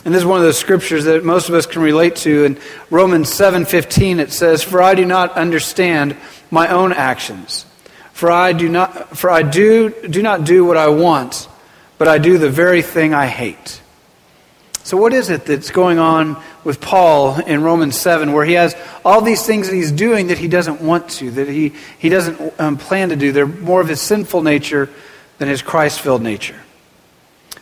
And 0.04 0.14
this 0.14 0.22
is 0.22 0.26
one 0.26 0.40
of 0.40 0.44
those 0.44 0.58
scriptures 0.58 1.06
that 1.06 1.24
most 1.24 1.50
of 1.50 1.56
us 1.56 1.66
can 1.66 1.82
relate 1.82 2.16
to. 2.18 2.44
In 2.44 2.58
Romans 2.90 3.30
7:15 3.30 4.20
it 4.20 4.32
says, 4.32 4.64
"For 4.64 4.82
I 4.82 4.96
do 4.96 5.06
not 5.06 5.38
understand 5.38 6.16
my 6.50 6.68
own 6.68 6.92
actions. 6.92 7.66
For 8.14 8.32
I 8.32 8.54
do 8.54 8.68
not 8.68 9.18
for 9.18 9.30
I 9.30 9.42
do 9.42 9.90
do 9.90 10.22
not 10.22 10.44
do 10.44 10.66
what 10.66 10.78
I 10.78 10.88
want, 10.88 11.48
but 11.98 12.08
I 12.08 12.18
do 12.18 12.38
the 12.38 12.50
very 12.50 12.82
thing 12.82 13.14
I 13.14 13.28
hate." 13.28 13.81
So 14.84 14.98
what 14.98 15.14
is 15.14 15.30
it 15.30 15.46
that's 15.46 15.70
going 15.70 16.00
on 16.00 16.42
with 16.64 16.82
Paul 16.82 17.40
in 17.40 17.62
Romans 17.64 17.96
7 17.98 18.34
where 18.34 18.46
he 18.46 18.54
has 18.54 18.76
all 19.06 19.22
these 19.22 19.46
things 19.46 19.70
that 19.70 19.76
he's 19.76 19.92
doing 19.92 20.28
that 20.28 20.40
he 20.40 20.48
doesn't 20.48 20.82
want 20.82 21.10
to, 21.12 21.32
that 21.32 21.48
he, 21.48 21.74
he 22.00 22.10
doesn't 22.10 22.60
um, 22.60 22.78
plan 22.78 23.10
to 23.10 23.16
do? 23.16 23.32
They're 23.32 23.46
more 23.46 23.80
of 23.80 23.88
his 23.88 24.02
sinful 24.02 24.42
nature 24.42 24.90
than 25.38 25.48
his 25.48 25.62
Christ-filled 25.62 26.22
nature. 26.22 26.60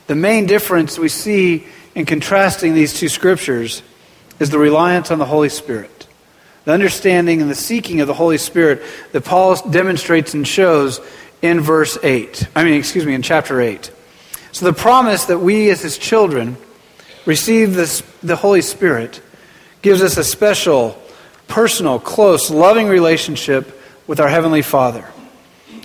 The 0.07 0.15
main 0.15 0.45
difference 0.45 0.97
we 0.97 1.09
see 1.09 1.65
in 1.93 2.05
contrasting 2.05 2.73
these 2.73 2.93
two 2.93 3.09
scriptures 3.09 3.83
is 4.39 4.49
the 4.49 4.59
reliance 4.59 5.11
on 5.11 5.19
the 5.19 5.25
Holy 5.25 5.49
Spirit. 5.49 6.07
The 6.65 6.71
understanding 6.71 7.41
and 7.41 7.51
the 7.51 7.55
seeking 7.55 7.99
of 7.99 8.07
the 8.07 8.13
Holy 8.13 8.37
Spirit 8.37 8.81
that 9.11 9.25
Paul 9.25 9.55
demonstrates 9.69 10.33
and 10.33 10.47
shows 10.47 10.99
in 11.41 11.59
verse 11.59 11.97
8. 12.01 12.47
I 12.55 12.63
mean, 12.63 12.73
excuse 12.73 13.05
me, 13.05 13.13
in 13.13 13.21
chapter 13.21 13.59
8. 13.59 13.91
So 14.51 14.65
the 14.65 14.73
promise 14.73 15.25
that 15.25 15.39
we 15.39 15.69
as 15.69 15.81
his 15.81 15.97
children 15.97 16.57
receive 17.29 17.75
this, 17.75 18.01
the 18.23 18.35
Holy 18.35 18.63
Spirit 18.63 19.21
gives 19.83 20.01
us 20.01 20.17
a 20.17 20.23
special, 20.23 20.99
personal, 21.47 21.99
close, 21.99 22.49
loving 22.49 22.87
relationship 22.87 23.79
with 24.07 24.19
our 24.19 24.27
Heavenly 24.27 24.63
Father. 24.63 25.05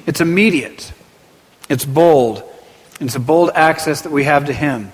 It's 0.06 0.22
immediate, 0.22 0.90
it's 1.68 1.84
bold, 1.84 2.42
and 2.98 3.08
it's 3.08 3.16
a 3.16 3.20
bold 3.20 3.50
access 3.54 4.00
that 4.02 4.10
we 4.10 4.24
have 4.24 4.46
to 4.46 4.54
Him. 4.54 4.90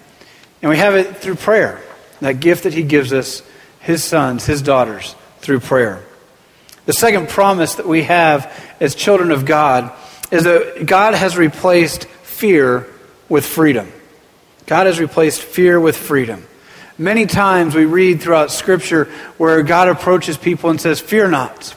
And 0.61 0.71
we 0.71 0.77
have 0.77 0.97
it 0.97 1.19
through 1.19 1.37
prayer, 1.37 1.81
that 2.21 2.41
gift 2.41 2.65
that 2.65 2.75
He 2.75 2.83
gives 2.83 3.13
us, 3.13 3.43
His 3.79 4.03
sons, 4.03 4.45
His 4.45 4.61
daughters, 4.61 5.15
through 5.39 5.61
prayer. 5.61 6.03
The 6.85 6.93
second 6.93 7.29
promise 7.29 7.77
that 7.77 7.87
we 7.87 8.03
have 8.03 8.53
as 8.81 8.97
children 8.97 9.31
of 9.31 9.47
God 9.47 9.93
is 10.33 10.43
that 10.43 10.85
God 10.85 11.15
has 11.15 11.37
replaced 11.37 12.07
fear 12.07 12.89
with 13.29 13.47
freedom. 13.47 13.93
God 14.71 14.87
has 14.87 15.01
replaced 15.01 15.43
fear 15.43 15.81
with 15.81 15.97
freedom. 15.97 16.47
Many 16.97 17.27
times 17.27 17.75
we 17.75 17.87
read 17.87 18.23
throughout 18.23 18.53
Scripture 18.53 19.07
where 19.37 19.65
God 19.65 19.89
approaches 19.89 20.37
people 20.37 20.71
and 20.71 20.81
says, 20.81 21.01
Fear 21.01 21.31
not. 21.31 21.75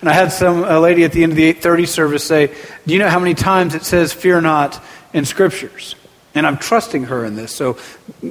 And 0.00 0.08
I 0.08 0.12
had 0.12 0.30
some 0.30 0.62
a 0.62 0.78
lady 0.78 1.02
at 1.02 1.10
the 1.10 1.24
end 1.24 1.32
of 1.32 1.36
the 1.36 1.52
8:30 1.52 1.88
service 1.88 2.22
say, 2.22 2.52
"Do 2.86 2.92
you 2.92 3.00
know 3.00 3.08
how 3.08 3.18
many 3.18 3.34
times 3.34 3.74
it 3.74 3.82
says 3.82 4.12
fear 4.12 4.40
not 4.40 4.80
in 5.12 5.24
scriptures?" 5.24 5.96
And 6.36 6.46
I'm 6.46 6.56
trusting 6.56 7.06
her 7.06 7.24
in 7.24 7.34
this, 7.34 7.50
so 7.50 7.78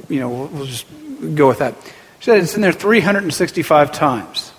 you 0.08 0.20
know 0.20 0.30
we'll, 0.30 0.46
we'll 0.46 0.64
just 0.64 0.86
go 1.34 1.48
with 1.48 1.58
that. 1.58 1.74
She 2.20 2.30
said 2.30 2.38
it's 2.38 2.54
in 2.54 2.62
there 2.62 2.72
365 2.72 3.92
times. 3.92 4.50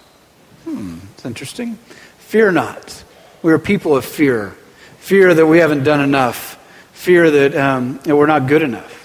Hmm, 0.66 0.98
it's 1.16 1.26
interesting. 1.26 1.80
Fear 2.20 2.52
not. 2.52 3.04
We 3.42 3.52
are 3.54 3.58
people 3.58 3.96
of 3.96 4.06
fear. 4.06 4.56
Fear 5.00 5.34
that 5.34 5.48
we 5.48 5.58
haven't 5.58 5.84
done 5.84 6.02
enough. 6.02 6.60
Fear 6.92 7.32
that, 7.32 7.56
um, 7.56 8.00
that 8.04 8.16
we're 8.16 8.28
not 8.28 8.48
good 8.48 8.62
enough. 8.62 8.97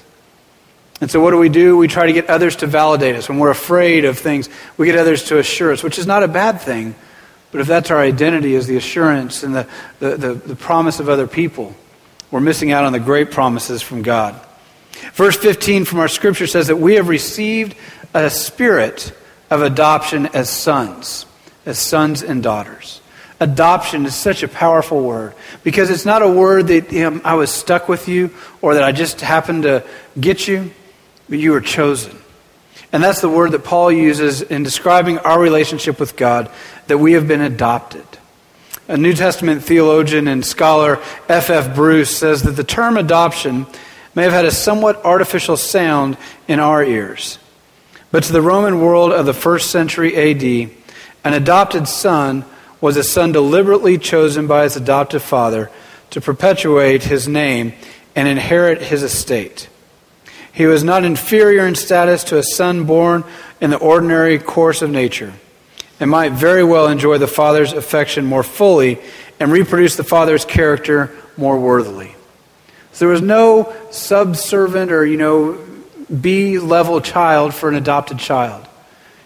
And 1.02 1.11
so, 1.11 1.21
what 1.21 1.32
do 1.32 1.38
we 1.38 1.49
do? 1.49 1.76
We 1.76 1.88
try 1.88 2.06
to 2.06 2.12
get 2.12 2.30
others 2.30 2.54
to 2.56 2.68
validate 2.68 3.16
us. 3.16 3.28
When 3.28 3.40
we're 3.40 3.50
afraid 3.50 4.04
of 4.04 4.21
things, 4.21 4.49
we 4.76 4.87
get 4.87 4.97
others 4.97 5.25
to 5.25 5.38
assure 5.38 5.73
us, 5.73 5.82
which 5.82 5.99
is 5.99 6.06
not 6.06 6.23
a 6.23 6.28
bad 6.28 6.61
thing. 6.61 6.94
But 7.50 7.61
if 7.61 7.66
that's 7.66 7.90
our 7.90 7.99
identity, 7.99 8.54
is 8.54 8.68
the 8.68 8.76
assurance 8.76 9.42
and 9.42 9.52
the, 9.52 9.66
the, 9.99 10.16
the, 10.16 10.35
the 10.35 10.54
promise 10.54 11.00
of 11.00 11.09
other 11.09 11.26
people, 11.26 11.75
we're 12.30 12.38
missing 12.38 12.71
out 12.71 12.85
on 12.85 12.92
the 12.92 13.00
great 13.00 13.32
promises 13.32 13.82
from 13.82 14.02
God. 14.02 14.40
Verse 15.14 15.37
15 15.37 15.87
from 15.87 15.99
our 15.99 16.06
scripture 16.06 16.47
says 16.47 16.68
that 16.68 16.76
we 16.76 16.94
have 16.94 17.09
received 17.09 17.76
a 18.14 18.30
spirit 18.30 19.12
of 19.50 19.61
adoption 19.61 20.26
as 20.26 20.49
sons, 20.49 21.26
as 21.66 21.80
sons 21.80 22.23
and 22.23 22.44
daughters. 22.44 23.00
Adoption 23.40 24.06
is 24.06 24.14
such 24.14 24.44
a 24.44 24.49
powerful 24.49 25.02
word 25.02 25.35
because 25.64 25.90
it's 25.90 26.06
not 26.06 26.23
a 26.23 26.28
word 26.28 26.68
that 26.68 26.92
you 26.92 27.11
know, 27.11 27.21
I 27.25 27.35
was 27.35 27.50
stuck 27.50 27.88
with 27.88 28.06
you 28.06 28.30
or 28.61 28.75
that 28.75 28.85
I 28.85 28.92
just 28.92 29.21
happened 29.21 29.64
to 29.64 29.85
get 30.21 30.47
you, 30.47 30.71
but 31.29 31.38
you 31.38 31.52
were 31.52 31.61
chosen. 31.61 32.19
And 32.93 33.02
that's 33.02 33.21
the 33.21 33.29
word 33.29 33.52
that 33.52 33.64
Paul 33.64 33.91
uses 33.91 34.43
in 34.43 34.62
describing 34.62 35.19
our 35.19 35.41
relationship 35.41 35.99
with 35.99 36.17
God, 36.17 36.50
that 36.88 36.99
we 36.99 37.12
have 37.12 37.26
been 37.26 37.41
adopted. 37.41 38.07
A 38.88 38.97
New 38.97 39.14
Testament 39.14 39.62
theologian 39.62 40.29
and 40.29 40.45
scholar, 40.45 40.97
F.F. 41.29 41.50
F. 41.50 41.75
Bruce, 41.75 42.14
says 42.14 42.43
that 42.43 42.52
the 42.52 42.64
term 42.64 42.97
adoption 42.99 43.67
may 44.14 44.25
have 44.25 44.33
had 44.33 44.45
a 44.45 44.50
somewhat 44.50 45.02
artificial 45.05 45.57
sound 45.57 46.19
in 46.47 46.61
our 46.61 46.85
ears. 46.85 47.38
But 48.11 48.25
to 48.25 48.33
the 48.33 48.43
Roman 48.43 48.81
world 48.81 49.12
of 49.12 49.25
the 49.25 49.33
first 49.33 49.71
century 49.71 50.14
AD, 50.14 50.71
an 51.25 51.33
adopted 51.33 51.88
son 51.88 52.45
was 52.81 52.97
a 52.97 53.05
son 53.05 53.33
deliberately 53.33 53.97
chosen 53.97 54.47
by 54.47 54.64
his 54.64 54.76
adoptive 54.76 55.23
father 55.23 55.71
to 56.11 56.21
perpetuate 56.21 57.05
his 57.05 57.26
name 57.26 57.73
and 58.14 58.29
inherit 58.29 58.83
his 58.83 59.02
estate. 59.02 59.69
He 60.52 60.66
was 60.66 60.85
not 60.85 61.04
inferior 61.04 61.66
in 61.66 61.75
status 61.75 62.25
to 62.25 62.38
a 62.38 62.42
son 62.42 62.85
born 62.85 63.25
in 63.61 63.71
the 63.71 63.78
ordinary 63.78 64.38
course 64.38 64.82
of 64.82 64.90
nature, 64.90 65.32
and 65.99 66.11
might 66.11 66.32
very 66.32 66.62
well 66.62 66.88
enjoy 66.88 67.18
the 67.18 67.26
father's 67.26 67.73
affection 67.73 68.26
more 68.26 68.42
fully 68.42 69.00
and 69.40 69.50
reproduce 69.50 69.97
the 69.97 70.04
father's 70.04 70.44
character 70.44 71.11
more 71.37 71.59
worthily. 71.59 72.14
So 72.92 73.06
there 73.06 73.12
was 73.12 73.23
no 73.23 73.75
subservient 73.90 74.92
or, 74.92 75.06
you 75.06 75.16
know, 75.16 75.59
B 76.21 76.59
level 76.59 77.00
child 77.00 77.54
for 77.54 77.71
an 77.71 77.75
adopted 77.75 78.18
child. 78.18 78.66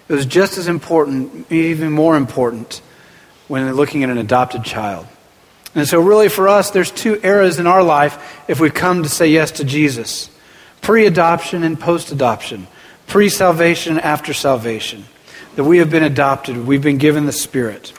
It 0.08 0.12
was 0.12 0.26
just 0.26 0.56
as 0.56 0.68
important, 0.68 1.50
even 1.50 1.90
more 1.90 2.16
important, 2.16 2.80
when 3.48 3.72
looking 3.74 4.04
at 4.04 4.10
an 4.10 4.18
adopted 4.18 4.62
child. 4.62 5.08
And 5.74 5.88
so, 5.88 6.00
really, 6.00 6.28
for 6.28 6.48
us, 6.48 6.70
there's 6.70 6.92
two 6.92 7.20
eras 7.24 7.58
in 7.58 7.66
our 7.66 7.82
life 7.82 8.40
if 8.46 8.60
we 8.60 8.70
come 8.70 9.02
to 9.02 9.08
say 9.08 9.26
yes 9.26 9.50
to 9.52 9.64
Jesus 9.64 10.30
pre 10.80 11.06
adoption 11.06 11.62
and 11.62 11.78
post 11.78 12.12
adoption, 12.12 12.66
pre 13.06 13.28
salvation 13.28 13.96
and 13.96 14.04
after 14.04 14.32
salvation. 14.32 15.04
That 15.56 15.64
we 15.64 15.78
have 15.78 15.90
been 15.90 16.02
adopted, 16.02 16.66
we've 16.66 16.82
been 16.82 16.98
given 16.98 17.24
the 17.24 17.32
Spirit. 17.32 17.92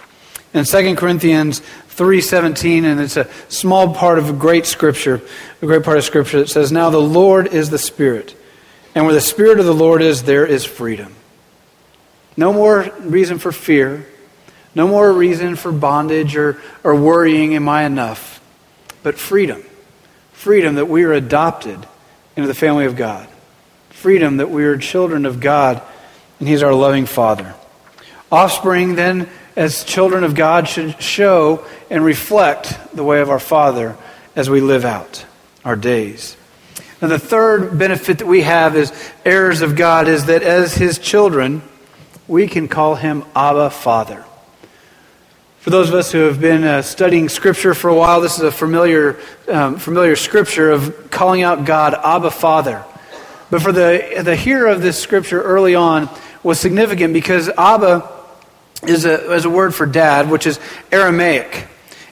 In 0.53 0.63
2 0.63 0.95
Corinthians 0.95 1.61
3:17 1.89 2.85
and 2.85 3.01
it's 3.01 3.17
a 3.17 3.27
small 3.49 3.93
part 3.95 4.19
of 4.19 4.29
a 4.29 4.33
great 4.33 4.67
scripture, 4.67 5.21
a 5.61 5.65
great 5.65 5.83
part 5.83 5.97
of 5.97 6.03
scripture 6.03 6.39
that 6.39 6.49
says 6.49 6.71
now 6.71 6.91
the 6.91 7.01
Lord 7.01 7.47
is 7.47 7.71
the 7.71 7.79
Spirit 7.79 8.35
and 8.97 9.05
where 9.05 9.13
the 9.13 9.21
Spirit 9.21 9.59
of 9.59 9.65
the 9.65 9.73
Lord 9.73 10.01
is 10.01 10.23
there 10.23 10.45
is 10.45 10.65
freedom. 10.65 11.13
No 12.35 12.53
more 12.53 12.91
reason 13.01 13.39
for 13.39 13.51
fear, 13.51 14.07
no 14.73 14.87
more 14.87 15.11
reason 15.11 15.55
for 15.55 15.71
bondage 15.71 16.35
or, 16.35 16.59
or 16.83 16.95
worrying, 16.95 17.55
am 17.55 17.67
I 17.69 17.83
enough? 17.83 18.41
But 19.01 19.17
freedom. 19.17 19.63
Freedom 20.33 20.75
that 20.75 20.85
we 20.85 21.03
are 21.03 21.13
adopted 21.13 21.87
into 22.37 22.47
the 22.47 22.53
family 22.53 22.85
of 22.85 22.95
God. 22.95 23.27
Freedom 23.89 24.37
that 24.37 24.49
we 24.49 24.63
are 24.63 24.77
children 24.77 25.25
of 25.25 25.39
God 25.39 25.81
and 26.39 26.47
He's 26.47 26.63
our 26.63 26.73
loving 26.73 27.05
Father. 27.05 27.55
Offspring, 28.31 28.95
then, 28.95 29.27
as 29.55 29.83
children 29.83 30.23
of 30.23 30.35
God, 30.35 30.67
should 30.67 31.01
show 31.01 31.65
and 31.89 32.05
reflect 32.05 32.77
the 32.95 33.03
way 33.03 33.21
of 33.21 33.29
our 33.29 33.39
Father 33.39 33.97
as 34.35 34.49
we 34.49 34.61
live 34.61 34.85
out 34.85 35.25
our 35.65 35.75
days. 35.75 36.37
And 37.01 37.09
the 37.09 37.19
third 37.19 37.77
benefit 37.77 38.19
that 38.19 38.27
we 38.27 38.41
have 38.41 38.75
as 38.75 38.93
heirs 39.25 39.61
of 39.61 39.75
God 39.75 40.07
is 40.07 40.25
that 40.25 40.43
as 40.43 40.75
His 40.75 40.99
children, 40.99 41.63
we 42.27 42.47
can 42.47 42.67
call 42.67 42.95
Him 42.95 43.23
Abba 43.35 43.71
Father. 43.71 44.23
For 45.67 45.71
those 45.71 45.89
of 45.89 45.95
us 45.95 46.13
who 46.13 46.19
have 46.19 46.39
been 46.39 46.63
uh, 46.63 46.81
studying 46.81 47.27
Scripture 47.27 47.73
for 47.73 47.89
a 47.89 47.93
while, 47.93 48.21
this 48.21 48.37
is 48.37 48.41
a 48.41 48.53
familiar, 48.53 49.19
um, 49.49 49.75
familiar 49.75 50.15
Scripture 50.15 50.71
of 50.71 51.11
calling 51.11 51.41
out 51.41 51.65
God 51.65 51.93
Abba 51.93 52.31
Father. 52.31 52.85
But 53.49 53.61
for 53.61 53.73
the, 53.73 54.21
the 54.23 54.37
hearer 54.37 54.67
of 54.67 54.81
this 54.81 54.97
Scripture 54.97 55.41
early 55.41 55.75
on 55.75 56.09
was 56.41 56.57
significant 56.57 57.13
because 57.13 57.49
Abba 57.49 58.09
is 58.83 59.03
a, 59.03 59.33
is 59.33 59.43
a 59.43 59.49
word 59.49 59.75
for 59.75 59.85
dad, 59.85 60.29
which 60.29 60.47
is 60.47 60.57
Aramaic. 60.89 61.67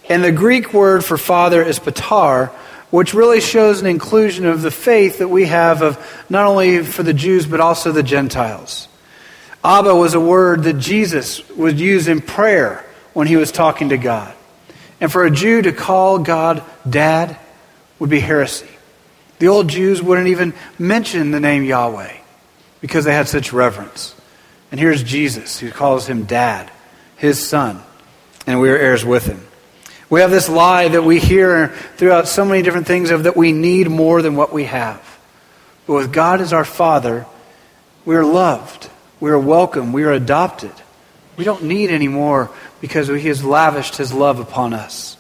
And 0.10 0.22
the 0.22 0.34
Greek 0.34 0.74
word 0.74 1.06
for 1.06 1.18
father 1.18 1.64
is 1.64 1.80
pater, 1.80 2.48
which 2.90 3.14
really 3.14 3.40
shows 3.40 3.80
an 3.80 3.88
inclusion 3.88 4.46
of 4.46 4.64
the 4.64 4.70
faith 4.70 5.20
that 5.20 5.30
we 5.30 5.46
have 5.46 5.82
of 5.82 6.26
not 6.30 6.46
only 6.46 6.84
for 6.84 7.04
the 7.04 7.14
Jews 7.14 7.46
but 7.46 7.62
also 7.62 7.94
the 7.94 8.04
Gentiles. 8.04 8.90
Abba 9.64 9.96
was 9.96 10.14
a 10.14 10.20
word 10.20 10.64
that 10.64 10.78
Jesus 10.78 11.48
would 11.52 11.80
use 11.80 12.10
in 12.10 12.20
prayer 12.20 12.85
when 13.16 13.28
he 13.28 13.38
was 13.38 13.52
talking 13.52 13.90
to 13.90 13.98
God. 13.98 14.36
And 15.00 15.12
for 15.12 15.24
a 15.24 15.32
Jew 15.32 15.62
to 15.62 15.72
call 15.72 16.20
God 16.20 16.64
dad 16.88 17.38
would 17.98 18.10
be 18.10 18.20
heresy. 18.20 18.70
The 19.40 19.48
old 19.48 19.70
Jews 19.70 20.04
wouldn't 20.04 20.28
even 20.28 20.54
mention 20.78 21.32
the 21.32 21.40
name 21.40 21.64
Yahweh 21.64 22.14
because 22.82 23.06
they 23.06 23.14
had 23.14 23.30
such 23.30 23.54
reverence. 23.54 24.14
And 24.70 24.80
here's 24.80 25.02
Jesus 25.02 25.58
who 25.60 25.72
calls 25.72 26.08
him 26.08 26.26
dad, 26.26 26.70
his 27.16 27.46
son, 27.46 27.82
and 28.46 28.60
we 28.60 28.70
are 28.70 28.78
heirs 28.78 29.06
with 29.06 29.26
him. 29.26 29.48
We 30.10 30.20
have 30.20 30.30
this 30.30 30.50
lie 30.50 30.90
that 30.90 31.04
we 31.04 31.20
hear 31.20 31.70
throughout 31.96 32.28
so 32.28 32.44
many 32.44 32.62
different 32.64 32.86
things 32.86 33.12
of 33.12 33.24
that 33.24 33.38
we 33.38 33.54
need 33.54 33.90
more 33.90 34.22
than 34.22 34.36
what 34.36 34.52
we 34.52 34.66
have. 34.66 35.02
But 35.88 35.94
with 35.94 36.14
God 36.14 36.42
as 36.42 36.52
our 36.52 36.66
Father, 36.66 37.26
we 38.04 38.16
are 38.16 38.26
loved, 38.26 38.90
we 39.22 39.32
are 39.32 39.40
welcome, 39.40 39.94
we 39.94 40.04
are 40.04 40.12
adopted. 40.12 40.74
We 41.38 41.44
don't 41.44 41.64
need 41.64 41.90
any 41.90 42.08
more 42.08 42.50
because 42.86 43.08
He 43.08 43.28
has 43.30 43.44
lavished 43.44 43.98
His 43.98 44.14
love 44.14 44.40
upon 44.40 44.72
us. 44.72 45.18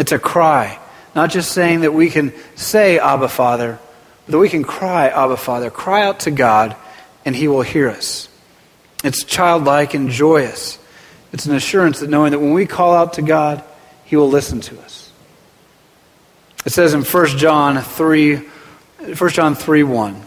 It's 0.00 0.10
a 0.10 0.18
cry, 0.18 0.80
not 1.14 1.30
just 1.30 1.52
saying 1.52 1.82
that 1.82 1.94
we 1.94 2.10
can 2.10 2.32
say, 2.56 2.98
Abba, 2.98 3.28
Father, 3.28 3.78
but 4.26 4.32
that 4.32 4.38
we 4.38 4.48
can 4.48 4.64
cry, 4.64 5.08
Abba, 5.08 5.36
Father. 5.36 5.70
Cry 5.70 6.02
out 6.02 6.20
to 6.20 6.32
God, 6.32 6.74
and 7.24 7.36
He 7.36 7.46
will 7.46 7.62
hear 7.62 7.88
us. 7.88 8.28
It's 9.04 9.22
childlike 9.22 9.94
and 9.94 10.10
joyous. 10.10 10.80
It's 11.32 11.46
an 11.46 11.54
assurance 11.54 12.00
that 12.00 12.10
knowing 12.10 12.32
that 12.32 12.40
when 12.40 12.52
we 12.52 12.66
call 12.66 12.96
out 12.96 13.12
to 13.12 13.22
God, 13.22 13.62
He 14.04 14.16
will 14.16 14.28
listen 14.28 14.60
to 14.62 14.80
us. 14.80 15.12
It 16.66 16.70
says 16.70 16.94
in 16.94 17.04
1 17.04 17.26
John 17.38 17.80
3, 17.80 18.36
1 18.36 19.30
John 19.30 19.54
3 19.54 19.82
1, 19.84 20.14
it 20.16 20.24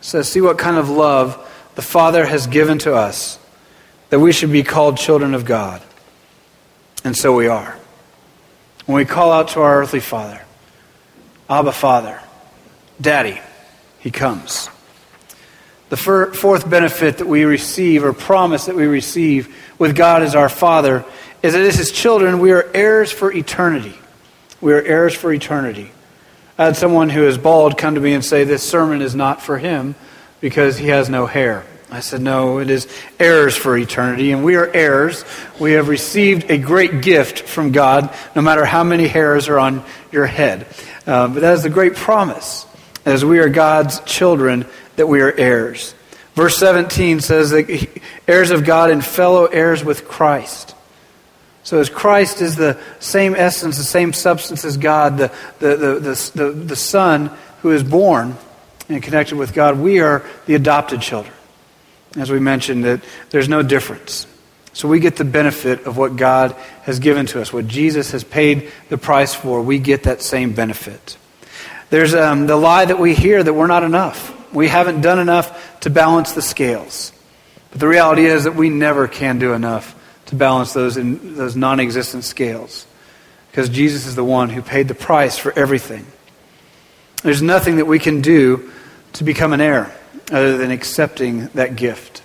says, 0.00 0.28
See 0.28 0.40
what 0.40 0.58
kind 0.58 0.76
of 0.76 0.88
love 0.88 1.36
the 1.74 1.82
Father 1.82 2.24
has 2.24 2.46
given 2.46 2.78
to 2.78 2.94
us 2.94 3.39
that 4.10 4.20
we 4.20 4.32
should 4.32 4.52
be 4.52 4.62
called 4.62 4.96
children 4.96 5.34
of 5.34 5.44
God. 5.44 5.82
And 7.04 7.16
so 7.16 7.34
we 7.34 7.46
are. 7.46 7.76
When 8.86 8.96
we 8.96 9.04
call 9.04 9.32
out 9.32 9.48
to 9.48 9.60
our 9.60 9.80
earthly 9.80 10.00
Father, 10.00 10.40
Abba 11.48 11.72
Father, 11.72 12.20
Daddy, 13.00 13.40
He 14.00 14.10
comes. 14.10 14.68
The 15.88 15.96
fourth 15.96 16.68
benefit 16.68 17.18
that 17.18 17.26
we 17.26 17.44
receive, 17.44 18.04
or 18.04 18.12
promise 18.12 18.66
that 18.66 18.76
we 18.76 18.86
receive 18.86 19.56
with 19.78 19.96
God 19.96 20.22
as 20.22 20.34
our 20.34 20.48
Father, 20.48 21.04
is 21.42 21.54
that 21.54 21.62
as 21.62 21.76
His 21.76 21.90
children, 21.90 22.38
we 22.38 22.52
are 22.52 22.68
heirs 22.74 23.10
for 23.10 23.32
eternity. 23.32 23.94
We 24.60 24.72
are 24.72 24.82
heirs 24.82 25.14
for 25.14 25.32
eternity. 25.32 25.90
I 26.58 26.66
had 26.66 26.76
someone 26.76 27.08
who 27.08 27.26
is 27.26 27.38
bald 27.38 27.78
come 27.78 27.94
to 27.94 28.00
me 28.02 28.12
and 28.12 28.22
say, 28.22 28.44
This 28.44 28.62
sermon 28.62 29.00
is 29.00 29.14
not 29.14 29.40
for 29.40 29.56
him 29.56 29.94
because 30.42 30.76
he 30.76 30.88
has 30.88 31.08
no 31.08 31.24
hair. 31.24 31.64
I 31.90 32.00
said, 32.00 32.20
No, 32.20 32.58
it 32.58 32.70
is 32.70 32.86
heirs 33.18 33.56
for 33.56 33.76
eternity, 33.76 34.30
and 34.32 34.44
we 34.44 34.54
are 34.56 34.70
heirs. 34.72 35.24
We 35.58 35.72
have 35.72 35.88
received 35.88 36.50
a 36.50 36.58
great 36.58 37.02
gift 37.02 37.40
from 37.40 37.72
God, 37.72 38.14
no 38.36 38.42
matter 38.42 38.64
how 38.64 38.84
many 38.84 39.08
hairs 39.08 39.48
are 39.48 39.58
on 39.58 39.84
your 40.12 40.26
head. 40.26 40.66
Uh, 41.06 41.28
but 41.28 41.40
that 41.40 41.54
is 41.54 41.62
the 41.64 41.70
great 41.70 41.96
promise, 41.96 42.66
as 43.04 43.24
we 43.24 43.40
are 43.40 43.48
God's 43.48 44.00
children, 44.00 44.66
that 44.96 45.08
we 45.08 45.20
are 45.20 45.32
heirs. 45.32 45.94
Verse 46.34 46.56
17 46.58 47.20
says 47.20 47.50
that 47.50 48.00
heirs 48.28 48.50
of 48.50 48.64
God 48.64 48.90
and 48.90 49.04
fellow 49.04 49.46
heirs 49.46 49.82
with 49.84 50.06
Christ. 50.06 50.76
So, 51.64 51.78
as 51.78 51.90
Christ 51.90 52.40
is 52.40 52.56
the 52.56 52.80
same 53.00 53.34
essence, 53.34 53.76
the 53.76 53.84
same 53.84 54.12
substance 54.12 54.64
as 54.64 54.76
God, 54.76 55.18
the, 55.18 55.32
the, 55.58 55.76
the, 55.76 55.94
the, 55.98 56.30
the, 56.34 56.50
the 56.52 56.76
Son 56.76 57.30
who 57.62 57.72
is 57.72 57.82
born 57.82 58.36
and 58.88 59.02
connected 59.02 59.36
with 59.36 59.52
God, 59.52 59.78
we 59.78 60.00
are 60.00 60.24
the 60.46 60.54
adopted 60.54 61.00
children. 61.00 61.34
As 62.16 62.30
we 62.30 62.40
mentioned, 62.40 62.84
that 62.84 63.02
there's 63.30 63.48
no 63.48 63.62
difference. 63.62 64.26
So 64.72 64.88
we 64.88 65.00
get 65.00 65.16
the 65.16 65.24
benefit 65.24 65.84
of 65.86 65.96
what 65.96 66.16
God 66.16 66.52
has 66.82 66.98
given 66.98 67.26
to 67.26 67.40
us, 67.40 67.52
what 67.52 67.66
Jesus 67.66 68.12
has 68.12 68.24
paid 68.24 68.70
the 68.88 68.98
price 68.98 69.34
for. 69.34 69.62
We 69.62 69.78
get 69.78 70.04
that 70.04 70.22
same 70.22 70.52
benefit. 70.52 71.16
There's 71.90 72.14
um, 72.14 72.46
the 72.46 72.56
lie 72.56 72.84
that 72.84 72.98
we 72.98 73.14
hear 73.14 73.42
that 73.42 73.52
we're 73.52 73.66
not 73.66 73.82
enough. 73.82 74.36
We 74.52 74.68
haven't 74.68 75.00
done 75.00 75.18
enough 75.18 75.80
to 75.80 75.90
balance 75.90 76.32
the 76.32 76.42
scales. 76.42 77.12
But 77.70 77.80
the 77.80 77.88
reality 77.88 78.26
is 78.26 78.44
that 78.44 78.54
we 78.54 78.68
never 78.68 79.08
can 79.08 79.38
do 79.38 79.52
enough 79.54 79.96
to 80.26 80.36
balance 80.36 80.72
those, 80.72 80.96
in, 80.96 81.34
those 81.34 81.56
non 81.56 81.80
existent 81.80 82.24
scales 82.24 82.86
because 83.50 83.68
Jesus 83.68 84.06
is 84.06 84.14
the 84.14 84.24
one 84.24 84.48
who 84.48 84.62
paid 84.62 84.86
the 84.86 84.94
price 84.94 85.36
for 85.36 85.52
everything. 85.58 86.06
There's 87.22 87.42
nothing 87.42 87.76
that 87.76 87.86
we 87.86 87.98
can 87.98 88.20
do 88.20 88.70
to 89.14 89.24
become 89.24 89.52
an 89.52 89.60
heir 89.60 89.94
other 90.30 90.56
than 90.56 90.70
accepting 90.70 91.46
that 91.48 91.76
gift. 91.76 92.22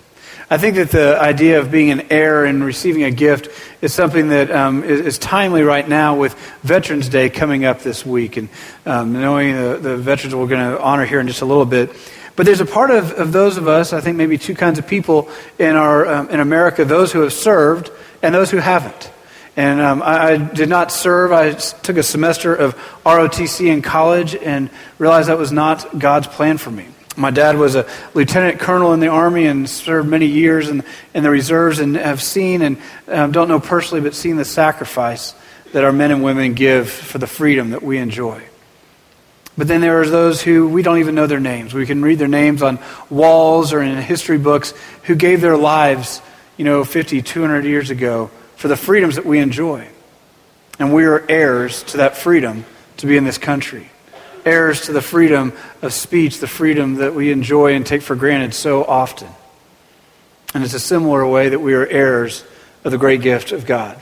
I 0.48 0.58
think 0.58 0.76
that 0.76 0.90
the 0.90 1.20
idea 1.20 1.58
of 1.58 1.72
being 1.72 1.90
an 1.90 2.06
heir 2.08 2.44
and 2.44 2.62
receiving 2.62 3.02
a 3.02 3.10
gift 3.10 3.48
is 3.82 3.92
something 3.92 4.28
that 4.28 4.48
um, 4.52 4.84
is, 4.84 5.00
is, 5.00 5.18
timely 5.18 5.62
right 5.62 5.88
now 5.88 6.14
with 6.14 6.34
Veterans 6.62 7.08
Day 7.08 7.30
coming 7.30 7.64
up 7.64 7.80
this 7.80 8.06
week. 8.06 8.36
And 8.36 8.48
um, 8.84 9.12
knowing 9.12 9.56
the, 9.56 9.76
the, 9.76 9.96
veterans 9.96 10.36
we're 10.36 10.46
going 10.46 10.70
to 10.70 10.80
honor 10.80 11.04
here 11.04 11.18
in 11.18 11.26
just 11.26 11.40
a 11.40 11.44
little 11.44 11.64
bit. 11.64 11.90
But 12.36 12.46
there's 12.46 12.60
a 12.60 12.66
part 12.66 12.92
of, 12.92 13.10
of 13.14 13.32
those 13.32 13.56
of 13.56 13.66
us, 13.66 13.92
I 13.92 14.00
think 14.00 14.18
maybe 14.18 14.38
two 14.38 14.54
kinds 14.54 14.78
of 14.78 14.86
people 14.86 15.28
in, 15.58 15.74
our, 15.74 16.06
um, 16.06 16.30
in 16.30 16.38
America 16.38 16.84
those 16.84 17.10
who 17.10 17.22
have 17.22 17.32
served 17.32 17.90
and 18.22 18.32
those 18.32 18.52
who 18.52 18.58
haven't. 18.58 19.10
And 19.56 19.80
um, 19.80 20.00
I, 20.00 20.32
I, 20.32 20.36
did 20.36 20.68
not 20.68 20.92
serve. 20.92 21.32
I 21.32 21.54
took 21.54 21.96
a 21.96 22.04
semester 22.04 22.54
of 22.54 22.76
ROTC 23.04 23.66
in 23.66 23.82
college 23.82 24.36
and 24.36 24.70
realized 24.98 25.28
that 25.28 25.38
was 25.38 25.50
not 25.50 25.98
God's 25.98 26.28
plan 26.28 26.58
for 26.58 26.70
me. 26.70 26.86
My 27.16 27.30
dad 27.30 27.56
was 27.56 27.74
a 27.74 27.88
lieutenant 28.12 28.60
colonel 28.60 28.92
in 28.92 29.00
the 29.00 29.08
Army 29.08 29.46
and 29.46 29.68
served 29.68 30.06
many 30.06 30.26
years 30.26 30.68
in, 30.68 30.84
in 31.14 31.22
the 31.22 31.30
reserves 31.30 31.78
and 31.78 31.96
have 31.96 32.22
seen, 32.22 32.60
and 32.60 32.76
um, 33.08 33.32
don't 33.32 33.48
know 33.48 33.58
personally, 33.58 34.02
but 34.02 34.14
seen 34.14 34.36
the 34.36 34.44
sacrifice 34.44 35.34
that 35.72 35.82
our 35.82 35.92
men 35.92 36.10
and 36.10 36.22
women 36.22 36.52
give 36.52 36.90
for 36.90 37.16
the 37.16 37.26
freedom 37.26 37.70
that 37.70 37.82
we 37.82 37.96
enjoy. 37.96 38.42
But 39.56 39.66
then 39.68 39.80
there 39.80 40.02
are 40.02 40.06
those 40.06 40.42
who 40.42 40.68
we 40.68 40.82
don't 40.82 40.98
even 40.98 41.14
know 41.14 41.26
their 41.26 41.40
names. 41.40 41.72
We 41.72 41.86
can 41.86 42.02
read 42.02 42.18
their 42.18 42.28
names 42.28 42.62
on 42.62 42.78
walls 43.08 43.72
or 43.72 43.80
in 43.80 43.96
history 43.96 44.36
books 44.36 44.74
who 45.04 45.14
gave 45.14 45.40
their 45.40 45.56
lives, 45.56 46.20
you 46.58 46.66
know, 46.66 46.84
50, 46.84 47.22
200 47.22 47.64
years 47.64 47.88
ago 47.88 48.30
for 48.56 48.68
the 48.68 48.76
freedoms 48.76 49.16
that 49.16 49.24
we 49.24 49.38
enjoy. 49.38 49.88
And 50.78 50.92
we 50.92 51.06
are 51.06 51.24
heirs 51.30 51.82
to 51.84 51.96
that 51.98 52.18
freedom 52.18 52.66
to 52.98 53.06
be 53.06 53.16
in 53.16 53.24
this 53.24 53.38
country 53.38 53.90
heirs 54.46 54.82
to 54.82 54.92
the 54.92 55.02
freedom 55.02 55.52
of 55.82 55.92
speech, 55.92 56.38
the 56.38 56.46
freedom 56.46 56.96
that 56.96 57.14
we 57.14 57.30
enjoy 57.30 57.74
and 57.74 57.84
take 57.84 58.02
for 58.02 58.14
granted 58.14 58.54
so 58.54 58.84
often. 58.84 59.28
And 60.54 60.64
it's 60.64 60.74
a 60.74 60.80
similar 60.80 61.26
way 61.26 61.50
that 61.50 61.58
we 61.58 61.74
are 61.74 61.86
heirs 61.86 62.44
of 62.84 62.92
the 62.92 62.98
great 62.98 63.20
gift 63.20 63.52
of 63.52 63.66
God. 63.66 64.00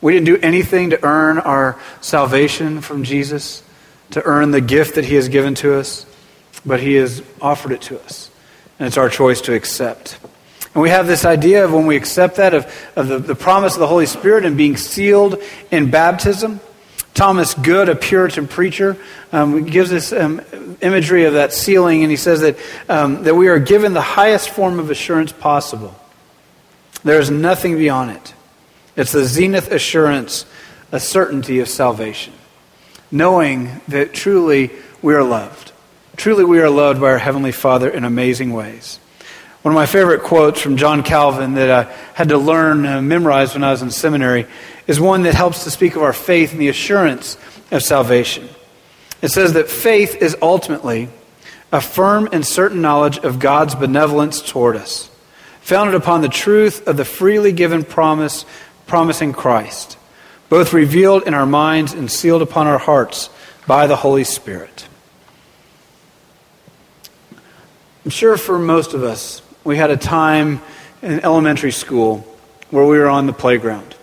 We 0.00 0.12
didn't 0.12 0.26
do 0.26 0.36
anything 0.38 0.90
to 0.90 1.04
earn 1.04 1.38
our 1.38 1.78
salvation 2.00 2.80
from 2.80 3.04
Jesus, 3.04 3.62
to 4.10 4.22
earn 4.24 4.50
the 4.50 4.60
gift 4.60 4.96
that 4.96 5.04
He 5.04 5.14
has 5.14 5.28
given 5.28 5.54
to 5.56 5.74
us, 5.74 6.04
but 6.66 6.80
He 6.80 6.94
has 6.94 7.22
offered 7.40 7.72
it 7.72 7.80
to 7.82 8.00
us. 8.00 8.30
And 8.78 8.86
it's 8.86 8.98
our 8.98 9.08
choice 9.08 9.40
to 9.42 9.54
accept. 9.54 10.18
And 10.74 10.82
we 10.82 10.90
have 10.90 11.06
this 11.06 11.24
idea 11.24 11.64
of 11.64 11.72
when 11.72 11.86
we 11.86 11.96
accept 11.96 12.36
that, 12.36 12.54
of, 12.54 12.90
of 12.94 13.08
the, 13.08 13.18
the 13.18 13.34
promise 13.34 13.74
of 13.74 13.80
the 13.80 13.86
Holy 13.86 14.06
Spirit 14.06 14.44
and 14.44 14.56
being 14.56 14.76
sealed 14.76 15.42
in 15.70 15.90
baptism, 15.90 16.60
Thomas 17.18 17.52
Good, 17.52 17.88
a 17.88 17.96
Puritan 17.96 18.46
preacher, 18.46 18.96
um, 19.32 19.64
gives 19.64 19.92
us 19.92 20.12
um, 20.12 20.40
imagery 20.80 21.24
of 21.24 21.32
that 21.32 21.52
sealing, 21.52 22.04
and 22.04 22.12
he 22.12 22.16
says 22.16 22.42
that, 22.42 22.56
um, 22.88 23.24
that 23.24 23.34
we 23.34 23.48
are 23.48 23.58
given 23.58 23.92
the 23.92 24.00
highest 24.00 24.50
form 24.50 24.78
of 24.78 24.88
assurance 24.88 25.32
possible. 25.32 25.96
There 27.02 27.18
is 27.18 27.28
nothing 27.28 27.76
beyond 27.76 28.12
it. 28.12 28.34
It's 28.94 29.10
the 29.10 29.24
zenith 29.24 29.72
assurance, 29.72 30.46
a 30.92 31.00
certainty 31.00 31.58
of 31.58 31.68
salvation, 31.68 32.34
knowing 33.10 33.80
that 33.88 34.14
truly 34.14 34.70
we 35.02 35.12
are 35.12 35.24
loved. 35.24 35.72
Truly 36.16 36.44
we 36.44 36.60
are 36.60 36.70
loved 36.70 37.00
by 37.00 37.08
our 37.08 37.18
Heavenly 37.18 37.50
Father 37.50 37.90
in 37.90 38.04
amazing 38.04 38.52
ways. 38.52 39.00
One 39.62 39.74
of 39.74 39.76
my 39.76 39.86
favorite 39.86 40.22
quotes 40.22 40.60
from 40.60 40.76
John 40.76 41.02
Calvin 41.02 41.54
that 41.54 41.68
I 41.68 41.92
had 42.14 42.28
to 42.28 42.38
learn 42.38 42.86
and 42.86 43.08
memorize 43.08 43.54
when 43.54 43.64
I 43.64 43.72
was 43.72 43.82
in 43.82 43.90
seminary 43.90 44.46
is 44.88 44.98
one 44.98 45.22
that 45.22 45.34
helps 45.34 45.62
to 45.62 45.70
speak 45.70 45.94
of 45.94 46.02
our 46.02 46.12
faith 46.12 46.50
and 46.50 46.60
the 46.60 46.68
assurance 46.68 47.36
of 47.70 47.82
salvation. 47.82 48.48
It 49.22 49.28
says 49.28 49.52
that 49.52 49.70
faith 49.70 50.16
is 50.16 50.36
ultimately 50.42 51.08
a 51.70 51.80
firm 51.80 52.28
and 52.32 52.44
certain 52.44 52.80
knowledge 52.80 53.18
of 53.18 53.38
God's 53.38 53.74
benevolence 53.74 54.40
toward 54.40 54.74
us, 54.74 55.10
founded 55.60 55.94
upon 55.94 56.22
the 56.22 56.28
truth 56.28 56.88
of 56.88 56.96
the 56.96 57.04
freely 57.04 57.52
given 57.52 57.84
promise, 57.84 58.44
in 59.20 59.34
Christ, 59.34 59.98
both 60.48 60.72
revealed 60.72 61.24
in 61.24 61.34
our 61.34 61.44
minds 61.44 61.92
and 61.92 62.10
sealed 62.10 62.40
upon 62.40 62.66
our 62.66 62.78
hearts 62.78 63.28
by 63.66 63.86
the 63.86 63.96
Holy 63.96 64.24
Spirit. 64.24 64.88
I'm 68.02 68.10
sure 68.10 68.38
for 68.38 68.58
most 68.58 68.94
of 68.94 69.02
us, 69.02 69.42
we 69.62 69.76
had 69.76 69.90
a 69.90 69.98
time 69.98 70.62
in 71.02 71.20
elementary 71.20 71.72
school 71.72 72.20
where 72.70 72.86
we 72.86 72.96
were 72.96 73.08
on 73.08 73.26
the 73.26 73.34
playground. 73.34 73.94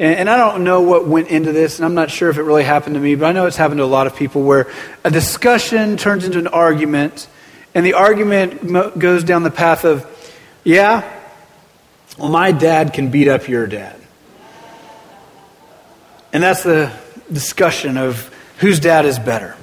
And, 0.00 0.30
I 0.30 0.38
don't 0.38 0.64
know 0.64 0.80
what 0.80 1.06
went 1.06 1.28
into 1.28 1.52
this, 1.52 1.78
and 1.78 1.84
I'm 1.84 1.92
not 1.92 2.10
sure 2.10 2.30
if 2.30 2.38
it 2.38 2.42
really 2.42 2.64
happened 2.64 2.94
to 2.94 3.00
me, 3.00 3.16
but 3.16 3.26
I 3.26 3.32
know 3.32 3.44
it's 3.44 3.58
happened 3.58 3.80
to 3.80 3.84
a 3.84 3.86
lot 3.86 4.06
of 4.06 4.16
people 4.16 4.42
where 4.42 4.66
a 5.04 5.10
discussion 5.10 5.98
turns 5.98 6.24
into 6.24 6.38
an 6.38 6.46
argument, 6.46 7.28
and 7.74 7.84
the 7.84 7.92
argument 7.92 8.98
goes 8.98 9.24
down 9.24 9.42
the 9.42 9.50
path 9.50 9.84
of, 9.84 10.06
yeah, 10.64 11.06
well, 12.16 12.30
my 12.30 12.50
dad 12.50 12.94
can 12.94 13.10
beat 13.10 13.28
up 13.28 13.46
your 13.46 13.66
dad. 13.66 14.00
And 16.32 16.42
that's 16.42 16.62
the 16.62 16.90
discussion 17.30 17.98
of 17.98 18.34
whose 18.56 18.80
dad 18.80 19.04
is 19.04 19.18
better. 19.18 19.54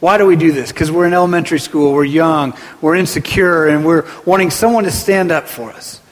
Why 0.00 0.18
do 0.18 0.26
we 0.26 0.36
do 0.36 0.52
this? 0.52 0.72
Because 0.72 0.92
we're 0.92 1.06
in 1.06 1.14
elementary 1.14 1.58
school, 1.58 1.94
we're 1.94 2.04
young, 2.04 2.52
we're 2.82 2.96
insecure, 2.96 3.66
and 3.66 3.82
we're 3.82 4.06
wanting 4.26 4.50
someone 4.50 4.84
to 4.84 4.90
stand 4.90 5.32
up 5.32 5.48
for 5.48 5.72
us. 5.72 6.02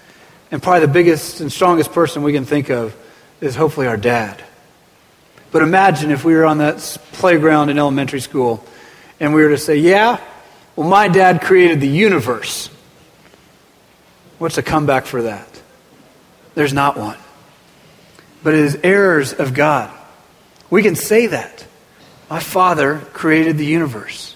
And 0.51 0.62
probably 0.62 0.87
the 0.87 0.92
biggest 0.92 1.42
and 1.42 1.53
strongest 1.53 1.92
person 1.92 2.23
we 2.23 2.33
can 2.33 2.47
think 2.47 2.70
of 2.70 2.97
is 3.44 3.54
hopefully 3.54 3.87
our 3.87 3.96
dad. 3.96 4.42
But 5.52 5.62
imagine 5.62 6.11
if 6.11 6.24
we 6.24 6.35
were 6.35 6.46
on 6.46 6.59
that 6.59 6.78
playground 7.12 7.68
in 7.68 7.78
elementary 7.78 8.20
school 8.20 8.64
and 9.20 9.35
we 9.35 9.42
were 9.42 9.50
to 9.50 9.59
say, 9.59 9.76
Yeah, 9.76 10.20
well, 10.74 10.88
my 10.88 11.09
dad 11.09 11.42
created 11.42 11.80
the 11.80 11.88
universe. 11.88 12.68
What's 14.38 14.57
the 14.57 14.62
comeback 14.62 15.07
for 15.07 15.22
that? 15.22 15.48
There's 16.54 16.72
not 16.72 16.96
one. 16.96 17.18
But 18.42 18.54
it 18.54 18.61
is 18.61 18.78
heirs 18.83 19.33
of 19.33 19.54
God, 19.54 19.96
we 20.70 20.83
can 20.83 20.96
say 20.96 21.28
that. 21.28 21.66
My 22.30 22.40
Father 22.40 22.98
created 23.12 23.59
the 23.59 23.66
universe. 23.66 24.35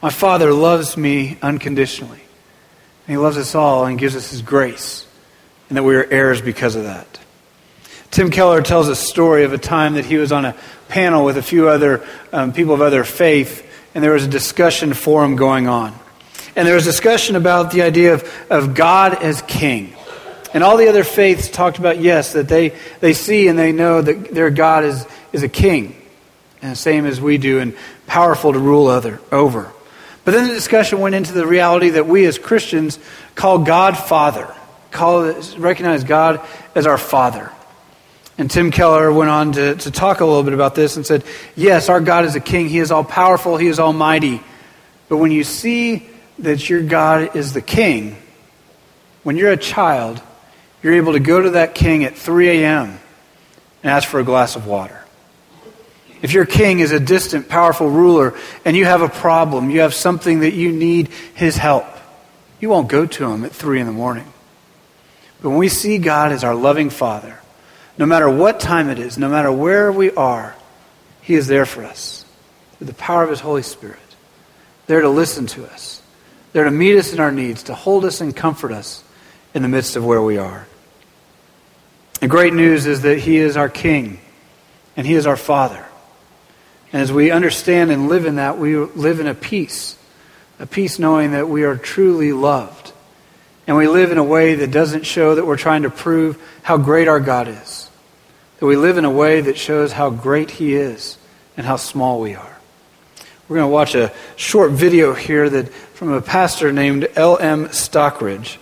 My 0.00 0.10
Father 0.10 0.54
loves 0.54 0.96
me 0.96 1.36
unconditionally. 1.42 2.20
And 2.20 3.12
He 3.12 3.16
loves 3.16 3.36
us 3.36 3.54
all 3.54 3.84
and 3.84 3.98
gives 3.98 4.14
us 4.14 4.30
His 4.30 4.42
grace. 4.42 5.06
And 5.68 5.76
that 5.76 5.82
we 5.82 5.96
are 5.96 6.04
heirs 6.04 6.40
because 6.40 6.76
of 6.76 6.84
that. 6.84 7.18
Tim 8.16 8.30
Keller 8.30 8.62
tells 8.62 8.88
a 8.88 8.96
story 8.96 9.44
of 9.44 9.52
a 9.52 9.58
time 9.58 9.92
that 9.96 10.06
he 10.06 10.16
was 10.16 10.32
on 10.32 10.46
a 10.46 10.56
panel 10.88 11.22
with 11.22 11.36
a 11.36 11.42
few 11.42 11.68
other 11.68 12.02
um, 12.32 12.54
people 12.54 12.72
of 12.72 12.80
other 12.80 13.04
faith, 13.04 13.62
and 13.94 14.02
there 14.02 14.12
was 14.12 14.24
a 14.24 14.28
discussion 14.28 14.94
forum 14.94 15.36
going 15.36 15.68
on. 15.68 15.94
And 16.56 16.66
there 16.66 16.76
was 16.76 16.84
discussion 16.84 17.36
about 17.36 17.72
the 17.72 17.82
idea 17.82 18.14
of, 18.14 18.46
of 18.48 18.74
God 18.74 19.22
as 19.22 19.42
king. 19.42 19.94
And 20.54 20.64
all 20.64 20.78
the 20.78 20.88
other 20.88 21.04
faiths 21.04 21.50
talked 21.50 21.78
about, 21.78 22.00
yes, 22.00 22.32
that 22.32 22.48
they, 22.48 22.72
they 23.00 23.12
see 23.12 23.48
and 23.48 23.58
they 23.58 23.70
know 23.70 24.00
that 24.00 24.32
their 24.32 24.48
God 24.48 24.84
is, 24.84 25.06
is 25.34 25.42
a 25.42 25.48
king 25.50 25.94
and 26.62 26.72
the 26.72 26.76
same 26.76 27.04
as 27.04 27.20
we 27.20 27.36
do, 27.36 27.60
and 27.60 27.76
powerful 28.06 28.54
to 28.54 28.58
rule 28.58 28.86
other 28.86 29.20
over. 29.30 29.70
But 30.24 30.30
then 30.30 30.48
the 30.48 30.54
discussion 30.54 31.00
went 31.00 31.14
into 31.14 31.34
the 31.34 31.46
reality 31.46 31.90
that 31.90 32.06
we 32.06 32.24
as 32.24 32.38
Christians 32.38 32.98
call 33.34 33.58
God 33.58 33.94
Father, 33.98 34.50
call 34.90 35.30
recognize 35.58 36.02
God 36.02 36.40
as 36.74 36.86
our 36.86 36.96
Father. 36.96 37.52
And 38.38 38.50
Tim 38.50 38.70
Keller 38.70 39.10
went 39.12 39.30
on 39.30 39.52
to, 39.52 39.76
to 39.76 39.90
talk 39.90 40.20
a 40.20 40.26
little 40.26 40.42
bit 40.42 40.52
about 40.52 40.74
this 40.74 40.96
and 40.96 41.06
said, 41.06 41.24
Yes, 41.54 41.88
our 41.88 42.00
God 42.00 42.24
is 42.26 42.34
a 42.34 42.40
king. 42.40 42.68
He 42.68 42.78
is 42.78 42.90
all 42.90 43.04
powerful, 43.04 43.56
He 43.56 43.66
is 43.66 43.80
almighty. 43.80 44.42
But 45.08 45.18
when 45.18 45.30
you 45.30 45.44
see 45.44 46.08
that 46.40 46.68
your 46.68 46.82
God 46.82 47.36
is 47.36 47.52
the 47.52 47.62
king, 47.62 48.16
when 49.22 49.36
you're 49.36 49.52
a 49.52 49.56
child, 49.56 50.20
you're 50.82 50.94
able 50.94 51.14
to 51.14 51.20
go 51.20 51.40
to 51.40 51.50
that 51.50 51.74
king 51.74 52.04
at 52.04 52.16
3 52.16 52.48
a.m. 52.48 52.98
and 53.82 53.90
ask 53.90 54.08
for 54.08 54.20
a 54.20 54.24
glass 54.24 54.56
of 54.56 54.66
water. 54.66 55.02
If 56.22 56.32
your 56.32 56.46
king 56.46 56.80
is 56.80 56.92
a 56.92 57.00
distant, 57.00 57.48
powerful 57.48 57.88
ruler 57.88 58.34
and 58.64 58.76
you 58.76 58.84
have 58.84 59.02
a 59.02 59.08
problem, 59.08 59.70
you 59.70 59.80
have 59.80 59.94
something 59.94 60.40
that 60.40 60.52
you 60.52 60.72
need 60.72 61.08
his 61.34 61.56
help, 61.56 61.86
you 62.60 62.68
won't 62.68 62.88
go 62.88 63.06
to 63.06 63.30
him 63.30 63.44
at 63.44 63.52
3 63.52 63.80
in 63.80 63.86
the 63.86 63.92
morning. 63.92 64.30
But 65.42 65.50
when 65.50 65.58
we 65.58 65.68
see 65.68 65.98
God 65.98 66.32
as 66.32 66.42
our 66.42 66.54
loving 66.54 66.90
Father, 66.90 67.38
no 67.98 68.06
matter 68.06 68.28
what 68.28 68.60
time 68.60 68.90
it 68.90 68.98
is, 68.98 69.18
no 69.18 69.28
matter 69.28 69.50
where 69.50 69.90
we 69.90 70.10
are, 70.12 70.54
He 71.22 71.34
is 71.34 71.46
there 71.46 71.66
for 71.66 71.84
us 71.84 72.24
through 72.76 72.88
the 72.88 72.94
power 72.94 73.22
of 73.22 73.30
His 73.30 73.40
Holy 73.40 73.62
Spirit, 73.62 73.98
there 74.86 75.00
to 75.00 75.08
listen 75.08 75.46
to 75.46 75.64
us, 75.64 76.02
there 76.52 76.64
to 76.64 76.70
meet 76.70 76.96
us 76.96 77.12
in 77.12 77.20
our 77.20 77.32
needs, 77.32 77.64
to 77.64 77.74
hold 77.74 78.04
us 78.04 78.20
and 78.20 78.34
comfort 78.34 78.72
us 78.72 79.02
in 79.54 79.62
the 79.62 79.68
midst 79.68 79.96
of 79.96 80.04
where 80.04 80.22
we 80.22 80.38
are. 80.38 80.66
The 82.20 82.28
great 82.28 82.54
news 82.54 82.86
is 82.86 83.02
that 83.02 83.18
He 83.18 83.36
is 83.36 83.56
our 83.56 83.68
King 83.68 84.20
and 84.96 85.06
He 85.06 85.14
is 85.14 85.26
our 85.26 85.36
Father. 85.36 85.84
And 86.92 87.02
as 87.02 87.12
we 87.12 87.30
understand 87.30 87.90
and 87.90 88.08
live 88.08 88.26
in 88.26 88.36
that, 88.36 88.58
we 88.58 88.76
live 88.76 89.20
in 89.20 89.26
a 89.26 89.34
peace, 89.34 89.98
a 90.58 90.66
peace 90.66 90.98
knowing 90.98 91.32
that 91.32 91.48
we 91.48 91.64
are 91.64 91.76
truly 91.76 92.32
loved. 92.32 92.92
And 93.66 93.76
we 93.76 93.88
live 93.88 94.12
in 94.12 94.18
a 94.18 94.24
way 94.24 94.54
that 94.54 94.70
doesn't 94.70 95.04
show 95.04 95.34
that 95.34 95.44
we're 95.44 95.56
trying 95.56 95.82
to 95.82 95.90
prove 95.90 96.40
how 96.62 96.78
great 96.78 97.08
our 97.08 97.20
God 97.20 97.48
is. 97.48 97.85
That 98.58 98.66
we 98.66 98.76
live 98.76 98.96
in 98.96 99.04
a 99.04 99.10
way 99.10 99.40
that 99.42 99.58
shows 99.58 99.92
how 99.92 100.10
great 100.10 100.50
He 100.50 100.74
is 100.74 101.18
and 101.56 101.66
how 101.66 101.76
small 101.76 102.20
we 102.20 102.34
are. 102.34 102.56
We're 103.48 103.56
going 103.56 103.68
to 103.68 103.72
watch 103.72 103.94
a 103.94 104.12
short 104.34 104.72
video 104.72 105.14
here 105.14 105.48
that, 105.48 105.68
from 105.68 106.12
a 106.12 106.20
pastor 106.20 106.72
named 106.72 107.04
S.M. 107.04 107.66
Lockridge. 107.66 108.56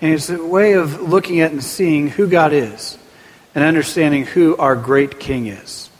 And 0.00 0.12
it's 0.12 0.30
a 0.30 0.42
way 0.42 0.72
of 0.72 1.00
looking 1.02 1.40
at 1.40 1.52
and 1.52 1.62
seeing 1.62 2.08
who 2.08 2.28
God 2.28 2.52
is 2.52 2.96
and 3.54 3.62
understanding 3.62 4.24
who 4.24 4.56
our 4.56 4.76
great 4.76 5.20
King 5.20 5.46
is. 5.46 5.90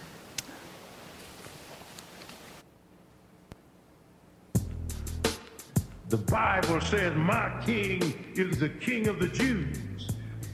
The 6.08 6.16
Bible 6.16 6.80
says, 6.80 7.14
My 7.16 7.50
king 7.66 8.32
is 8.34 8.58
the 8.58 8.68
king 8.68 9.08
of 9.08 9.18
the 9.18 9.28
Jews. 9.28 9.78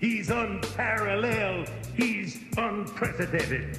He's 0.00 0.30
unparalleled. 0.30 1.70
He's 1.96 2.40
unprecedented. 2.56 3.78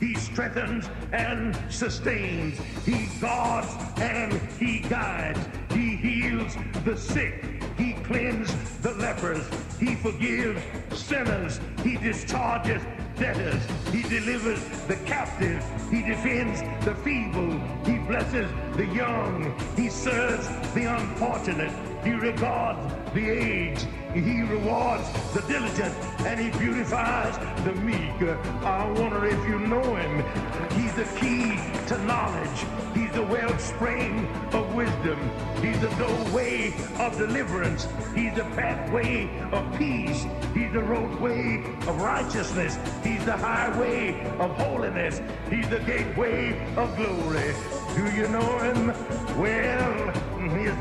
He 0.00 0.14
strengthens 0.14 0.88
and 1.12 1.56
sustains. 1.68 2.58
He 2.86 3.06
guards 3.20 3.68
and 3.98 4.32
he 4.58 4.80
guides. 4.80 5.38
He 5.70 5.94
heals 5.94 6.56
the 6.84 6.96
sick. 6.96 7.44
He 7.76 7.92
cleanses 7.92 8.78
the 8.78 8.92
lepers. 8.92 9.46
He 9.78 9.94
forgives 9.94 10.62
sinners. 10.94 11.60
He 11.84 11.98
discharges 11.98 12.82
debtors. 13.16 13.62
He 13.92 14.02
delivers 14.02 14.60
the 14.88 14.96
captive. 15.04 15.62
He 15.90 16.02
defends 16.02 16.62
the 16.84 16.94
feeble. 16.94 17.60
He 17.84 17.98
blesses 17.98 18.50
the 18.76 18.86
young. 18.86 19.54
He 19.76 19.90
serves 19.90 20.48
the 20.72 20.84
unfortunate. 20.84 21.72
He 22.02 22.12
regards 22.12 22.80
the 23.14 23.30
aged. 23.30 23.86
He 24.14 24.42
rewards 24.42 25.08
the 25.32 25.42
diligent 25.42 25.94
and 26.26 26.40
he 26.40 26.50
beautifies 26.58 27.38
the 27.64 27.72
meek. 27.74 28.20
I 28.64 28.90
wonder 28.92 29.24
if 29.26 29.48
you 29.48 29.58
know 29.60 29.94
him. 29.94 30.24
He's 30.72 30.94
the 30.94 31.04
key 31.18 31.56
to 31.86 31.98
knowledge. 32.04 32.64
He's 32.94 33.12
the 33.12 33.22
wellspring 33.22 34.26
of 34.52 34.74
wisdom. 34.74 35.18
He's 35.62 35.78
the 35.80 35.90
doorway 35.90 36.74
of 36.98 37.16
deliverance. 37.16 37.86
He's 38.14 38.34
the 38.34 38.44
pathway 38.56 39.30
of 39.52 39.78
peace. 39.78 40.26
He's 40.52 40.72
the 40.72 40.82
roadway 40.82 41.62
of 41.86 42.00
righteousness. 42.00 42.78
He's 43.04 43.24
the 43.24 43.36
highway 43.36 44.20
of 44.38 44.50
holiness. 44.56 45.20
He's 45.48 45.68
the 45.68 45.80
gateway 45.80 46.58
of 46.76 46.96
glory. 46.96 47.54
Do 47.94 48.10
you 48.16 48.28
know 48.28 48.58
him? 48.58 48.88
Well, 49.40 50.12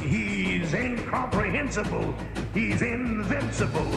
He's 0.00 0.72
incomprehensible. 0.72 2.14
He's 2.54 2.82
invincible. 2.82 3.90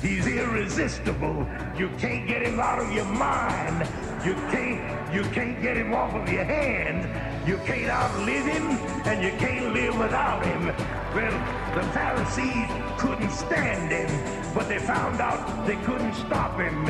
He's 0.00 0.26
irresistible. 0.26 1.46
You 1.76 1.90
can't 1.98 2.26
get 2.26 2.42
him 2.42 2.58
out 2.58 2.78
of 2.78 2.92
your 2.92 3.04
mind. 3.04 3.86
You 4.24 4.34
can't 4.50 5.14
you 5.14 5.22
can't 5.32 5.60
get 5.60 5.76
him 5.76 5.92
off 5.92 6.14
of 6.14 6.32
your 6.32 6.44
hand. 6.44 7.48
You 7.48 7.56
can't 7.66 7.90
outlive 7.90 8.46
him 8.46 8.66
and 9.06 9.22
you 9.22 9.30
can't 9.38 9.74
live 9.74 9.98
without 9.98 10.44
him. 10.44 10.66
Well, 11.14 11.74
the 11.74 11.82
Pharisees 11.92 12.68
couldn't 12.98 13.30
stand 13.30 13.90
him, 13.90 14.54
but 14.54 14.68
they 14.68 14.78
found 14.78 15.20
out 15.20 15.66
they 15.66 15.76
couldn't 15.76 16.14
stop 16.14 16.58
him. 16.58 16.84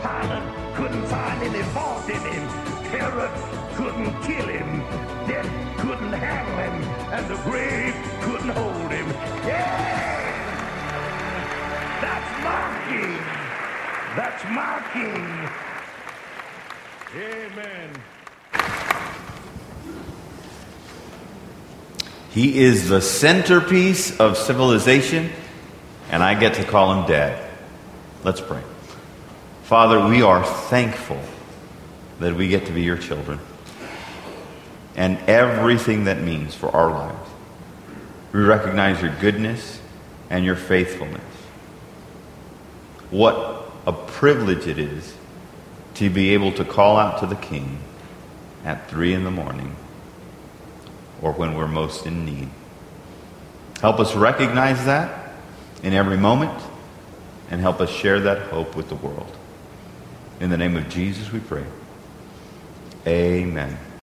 Pilate 0.00 0.74
couldn't 0.74 1.06
find 1.06 1.42
any 1.42 1.62
fault 1.74 2.08
in 2.08 2.20
him. 2.20 2.48
Herod 2.90 3.30
couldn't 3.76 4.12
kill 4.22 4.48
him. 4.48 4.80
Death 5.28 5.50
couldn't 5.78 6.12
handle 6.12 6.56
him. 6.64 6.76
And 7.12 7.28
the 7.28 7.36
grave 7.42 7.89
Amen. 14.94 15.50
He 22.30 22.58
is 22.60 22.88
the 22.88 23.00
centerpiece 23.00 24.18
of 24.18 24.36
civilization, 24.36 25.30
and 26.10 26.22
I 26.22 26.38
get 26.38 26.54
to 26.54 26.64
call 26.64 26.94
him 26.94 27.06
Dad. 27.06 27.50
Let's 28.24 28.40
pray. 28.40 28.62
Father, 29.64 30.06
we 30.06 30.22
are 30.22 30.44
thankful 30.44 31.20
that 32.18 32.34
we 32.34 32.48
get 32.48 32.66
to 32.66 32.72
be 32.72 32.82
your 32.82 32.98
children 32.98 33.40
and 34.96 35.18
everything 35.28 36.04
that 36.04 36.20
means 36.20 36.54
for 36.54 36.68
our 36.74 36.90
lives. 36.90 37.30
We 38.32 38.40
recognize 38.40 39.00
your 39.00 39.14
goodness 39.20 39.80
and 40.28 40.44
your 40.44 40.56
faithfulness. 40.56 41.22
What 43.10 43.49
a 43.90 44.06
privilege 44.06 44.68
it 44.68 44.78
is 44.78 45.14
to 45.94 46.08
be 46.08 46.30
able 46.30 46.52
to 46.52 46.64
call 46.64 46.96
out 46.96 47.18
to 47.18 47.26
the 47.26 47.34
King 47.34 47.80
at 48.64 48.88
three 48.88 49.12
in 49.12 49.24
the 49.24 49.30
morning 49.32 49.74
or 51.20 51.32
when 51.32 51.54
we're 51.54 51.66
most 51.66 52.06
in 52.06 52.24
need. 52.24 52.48
Help 53.80 53.98
us 53.98 54.14
recognize 54.14 54.84
that 54.84 55.32
in 55.82 55.92
every 55.92 56.16
moment 56.16 56.62
and 57.50 57.60
help 57.60 57.80
us 57.80 57.90
share 57.90 58.20
that 58.20 58.42
hope 58.42 58.76
with 58.76 58.88
the 58.88 58.94
world. 58.94 59.36
In 60.38 60.50
the 60.50 60.56
name 60.56 60.76
of 60.76 60.88
Jesus 60.88 61.32
we 61.32 61.40
pray. 61.40 61.64
Amen. 63.06 63.76